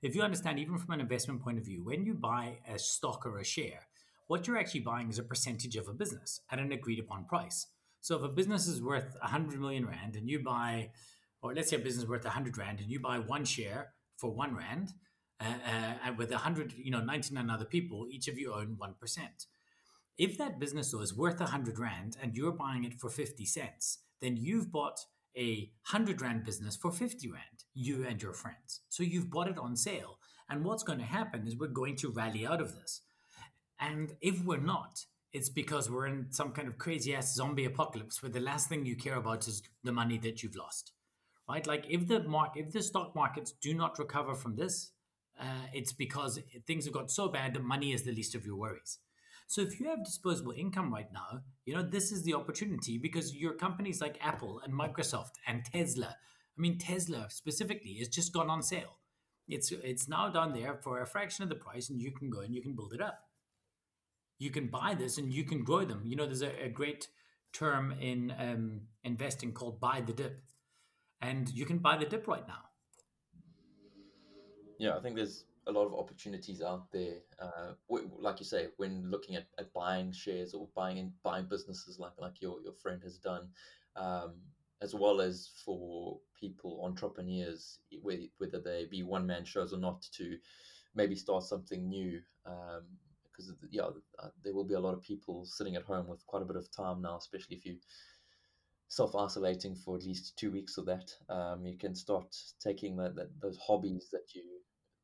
If 0.01 0.15
you 0.15 0.21
understand, 0.21 0.59
even 0.59 0.77
from 0.77 0.93
an 0.93 0.99
investment 0.99 1.41
point 1.41 1.57
of 1.57 1.63
view, 1.65 1.85
when 1.85 2.05
you 2.05 2.13
buy 2.13 2.59
a 2.67 2.77
stock 2.77 3.25
or 3.25 3.39
a 3.39 3.45
share, 3.45 3.87
what 4.27 4.47
you're 4.47 4.57
actually 4.57 4.81
buying 4.81 5.09
is 5.09 5.19
a 5.19 5.23
percentage 5.23 5.75
of 5.75 5.87
a 5.87 5.93
business 5.93 6.41
at 6.51 6.59
an 6.59 6.71
agreed 6.71 6.99
upon 6.99 7.25
price. 7.25 7.67
So 8.01 8.17
if 8.17 8.23
a 8.23 8.27
business 8.27 8.67
is 8.67 8.81
worth 8.81 9.15
100 9.21 9.59
million 9.59 9.85
Rand 9.85 10.15
and 10.15 10.29
you 10.29 10.43
buy, 10.43 10.89
or 11.41 11.53
let's 11.53 11.69
say 11.69 11.77
a 11.77 11.79
business 11.79 12.07
worth 12.07 12.23
100 12.23 12.57
Rand 12.57 12.79
and 12.79 12.91
you 12.91 12.99
buy 12.99 13.19
one 13.19 13.45
share 13.45 13.93
for 14.17 14.31
one 14.31 14.55
Rand, 14.55 14.93
uh, 15.39 15.45
uh, 16.05 16.13
with 16.17 16.31
100, 16.31 16.73
you 16.77 16.91
know, 16.91 17.01
99 17.01 17.49
other 17.49 17.65
people, 17.65 18.07
each 18.09 18.27
of 18.27 18.37
you 18.37 18.53
own 18.53 18.77
1%. 18.79 19.19
If 20.17 20.37
that 20.37 20.59
business 20.59 20.91
though 20.91 21.01
is 21.01 21.15
worth 21.15 21.39
100 21.39 21.79
Rand 21.79 22.17
and 22.21 22.35
you're 22.35 22.51
buying 22.51 22.83
it 22.83 22.93
for 22.93 23.09
50 23.09 23.45
cents, 23.45 23.99
then 24.21 24.37
you've 24.37 24.71
bought 24.71 24.99
a 25.37 25.71
100 25.91 26.21
Rand 26.21 26.43
business 26.43 26.75
for 26.75 26.91
50 26.91 27.29
Rand, 27.29 27.63
you 27.73 28.05
and 28.05 28.21
your 28.21 28.33
friends. 28.33 28.81
So 28.89 29.03
you've 29.03 29.31
bought 29.31 29.47
it 29.47 29.57
on 29.57 29.75
sale. 29.75 30.19
And 30.49 30.63
what's 30.63 30.83
going 30.83 30.99
to 30.99 31.05
happen 31.05 31.47
is 31.47 31.57
we're 31.57 31.67
going 31.67 31.95
to 31.97 32.11
rally 32.11 32.45
out 32.45 32.61
of 32.61 32.75
this. 32.75 33.01
And 33.83 34.13
if 34.21 34.41
we're 34.43 34.57
not, 34.61 35.05
it's 35.33 35.49
because 35.49 35.89
we're 35.89 36.07
in 36.07 36.27
some 36.29 36.51
kind 36.51 36.67
of 36.67 36.77
crazy 36.77 37.13
ass 37.13 37.33
zombie 37.33 37.65
apocalypse 37.65 38.23
where 38.23 38.31
the 38.31 38.39
last 38.39 38.69
thing 38.69 38.85
you 38.85 38.95
care 38.95 39.15
about 39.15 39.47
is 39.47 39.61
the 39.83 39.91
money 39.91 40.17
that 40.19 40.41
you've 40.41 40.55
lost. 40.55 40.93
Right? 41.49 41.67
Like 41.67 41.85
if 41.89 42.07
the 42.07 42.23
mark 42.23 42.53
if 42.55 42.71
the 42.71 42.81
stock 42.81 43.13
markets 43.13 43.51
do 43.51 43.73
not 43.73 43.99
recover 43.99 44.35
from 44.35 44.55
this, 44.55 44.91
uh, 45.39 45.65
it's 45.73 45.91
because 45.91 46.39
things 46.65 46.85
have 46.85 46.93
got 46.93 47.11
so 47.11 47.27
bad 47.27 47.53
that 47.55 47.63
money 47.63 47.91
is 47.91 48.03
the 48.03 48.13
least 48.13 48.35
of 48.35 48.45
your 48.45 48.55
worries. 48.55 48.99
So 49.47 49.61
if 49.61 49.77
you 49.79 49.89
have 49.89 50.05
disposable 50.05 50.53
income 50.53 50.93
right 50.93 51.11
now, 51.11 51.41
you 51.65 51.73
know 51.75 51.83
this 51.83 52.13
is 52.13 52.23
the 52.23 52.35
opportunity 52.35 52.97
because 52.97 53.35
your 53.35 53.53
companies 53.53 53.99
like 53.99 54.17
Apple 54.21 54.61
and 54.63 54.73
Microsoft 54.73 55.33
and 55.45 55.65
Tesla. 55.65 56.15
I 56.57 56.61
mean 56.61 56.77
Tesla 56.77 57.27
specifically 57.29 57.95
has 57.95 58.07
just 58.07 58.31
gone 58.31 58.49
on 58.49 58.63
sale. 58.63 58.99
It's 59.49 59.73
it's 59.73 60.07
now 60.07 60.29
down 60.29 60.53
there 60.53 60.79
for 60.81 61.01
a 61.01 61.05
fraction 61.07 61.43
of 61.43 61.49
the 61.49 61.55
price, 61.55 61.89
and 61.89 61.99
you 61.99 62.11
can 62.11 62.29
go 62.29 62.39
and 62.39 62.55
you 62.55 62.61
can 62.61 62.75
build 62.75 62.93
it 62.93 63.01
up. 63.01 63.19
You 64.39 64.49
can 64.49 64.67
buy 64.67 64.95
this 64.95 65.17
and 65.17 65.31
you 65.31 65.43
can 65.43 65.63
grow 65.63 65.85
them. 65.85 66.01
You 66.05 66.15
know, 66.15 66.25
there's 66.25 66.41
a, 66.41 66.65
a 66.65 66.69
great 66.69 67.07
term 67.53 67.93
in 67.99 68.33
um, 68.37 68.81
investing 69.03 69.53
called 69.53 69.79
buy 69.79 70.01
the 70.05 70.13
dip, 70.13 70.43
and 71.21 71.49
you 71.49 71.65
can 71.65 71.77
buy 71.77 71.97
the 71.97 72.05
dip 72.05 72.27
right 72.27 72.47
now. 72.47 72.63
yeah, 74.77 74.97
I 74.97 74.99
think 74.99 75.15
there's 75.15 75.45
a 75.67 75.71
lot 75.71 75.85
of 75.85 75.93
opportunities 75.93 76.61
out 76.61 76.91
there. 76.91 77.19
Uh, 77.39 77.73
like 78.19 78.39
you 78.39 78.45
say, 78.45 78.67
when 78.77 79.09
looking 79.09 79.35
at, 79.35 79.47
at 79.57 79.73
buying 79.73 80.11
shares 80.11 80.53
or 80.53 80.67
buying 80.75 80.97
in, 80.97 81.13
buying 81.23 81.45
businesses 81.45 81.99
like 81.99 82.11
like 82.17 82.41
your 82.41 82.61
your 82.61 82.73
friend 82.73 83.01
has 83.03 83.17
done, 83.17 83.47
um, 83.95 84.33
as 84.81 84.93
well 84.93 85.21
as 85.21 85.51
for 85.63 86.19
people 86.37 86.83
entrepreneurs, 86.83 87.79
whe- 88.03 88.29
whether 88.39 88.59
they 88.59 88.85
be 88.89 89.03
one 89.03 89.25
man 89.25 89.45
shows 89.45 89.73
or 89.73 89.79
not, 89.79 90.01
to 90.13 90.37
maybe 90.95 91.15
start 91.15 91.43
something 91.43 91.87
new. 91.87 92.19
Um, 92.45 92.83
because 93.33 93.51
yeah, 93.71 93.83
uh, 94.19 94.27
there 94.43 94.53
will 94.53 94.63
be 94.63 94.75
a 94.75 94.79
lot 94.79 94.93
of 94.93 95.01
people 95.01 95.45
sitting 95.45 95.75
at 95.75 95.83
home 95.83 96.07
with 96.07 96.25
quite 96.27 96.43
a 96.43 96.45
bit 96.45 96.55
of 96.55 96.71
time 96.71 97.01
now, 97.01 97.17
especially 97.17 97.57
if 97.57 97.65
you 97.65 97.77
self 98.87 99.15
isolating 99.15 99.75
for 99.75 99.97
at 99.97 100.03
least 100.03 100.37
two 100.37 100.51
weeks 100.51 100.77
of 100.77 100.85
that. 100.85 101.11
Um, 101.29 101.65
you 101.65 101.77
can 101.77 101.95
start 101.95 102.35
taking 102.61 102.95
that, 102.97 103.15
that 103.15 103.29
those 103.41 103.57
hobbies 103.57 104.09
that 104.11 104.33
you 104.33 104.43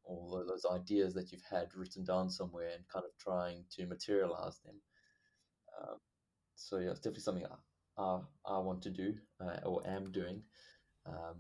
or 0.03 0.43
those 0.45 0.65
ideas 0.71 1.13
that 1.13 1.31
you've 1.31 1.43
had 1.49 1.67
written 1.75 2.03
down 2.03 2.29
somewhere 2.29 2.69
and 2.75 2.87
kind 2.91 3.05
of 3.05 3.11
trying 3.19 3.63
to 3.71 3.85
materialize 3.85 4.59
them. 4.65 4.75
Um, 5.79 5.97
so 6.55 6.77
yeah, 6.77 6.91
it's 6.91 6.99
definitely 6.99 7.23
something 7.23 7.45
I 7.45 7.55
I, 7.99 8.19
I 8.45 8.59
want 8.59 8.81
to 8.83 8.89
do 8.89 9.15
uh, 9.41 9.59
or 9.65 9.85
am 9.85 10.11
doing. 10.11 10.41
Um, 11.05 11.37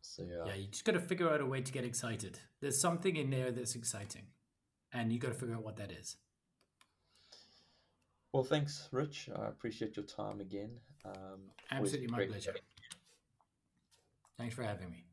so 0.00 0.22
yeah, 0.22 0.46
Yeah, 0.46 0.54
you 0.54 0.68
just 0.68 0.84
got 0.84 0.92
to 0.92 1.00
figure 1.00 1.30
out 1.32 1.40
a 1.40 1.46
way 1.46 1.60
to 1.60 1.72
get 1.72 1.84
excited. 1.84 2.38
There's 2.60 2.80
something 2.80 3.16
in 3.16 3.30
there 3.30 3.50
that's 3.50 3.74
exciting, 3.74 4.26
and 4.94 5.12
you 5.12 5.18
got 5.18 5.28
to 5.28 5.34
figure 5.34 5.56
out 5.56 5.64
what 5.64 5.76
that 5.76 5.90
is. 5.92 6.16
Well, 8.32 8.44
thanks, 8.44 8.88
Rich. 8.90 9.28
I 9.36 9.48
appreciate 9.48 9.96
your 9.96 10.06
time 10.06 10.40
again. 10.40 10.70
Um, 11.04 11.50
Absolutely 11.70 12.08
my 12.08 12.26
pleasure. 12.26 12.54
Thanks 14.38 14.54
for 14.54 14.62
having 14.62 14.90
me. 14.90 15.04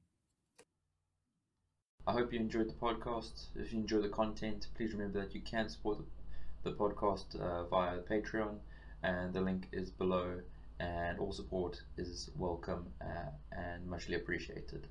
I 2.08 2.14
hope 2.14 2.34
you 2.34 2.40
enjoyed 2.40 2.70
the 2.70 2.74
podcast. 2.74 3.48
If 3.56 3.74
you 3.74 3.80
enjoy 3.80 4.02
the 4.02 4.10
content, 4.10 4.68
please 4.76 4.94
remember 4.94 5.22
that 5.22 5.36
you 5.36 5.42
can 5.42 5.70
support 5.70 6.00
the, 6.00 6.70
the 6.70 6.76
podcast 6.76 7.40
uh, 7.40 7.66
via 7.66 8.00
Patreon, 8.00 8.58
and 9.04 9.34
the 9.34 9.42
link 9.42 9.68
is 9.72 9.90
below. 9.92 10.42
And 10.80 11.20
all 11.20 11.32
support 11.32 11.84
is 11.98 12.32
welcome 12.36 12.88
uh, 13.02 13.30
and 13.52 13.86
muchly 13.88 14.16
appreciated. 14.16 14.88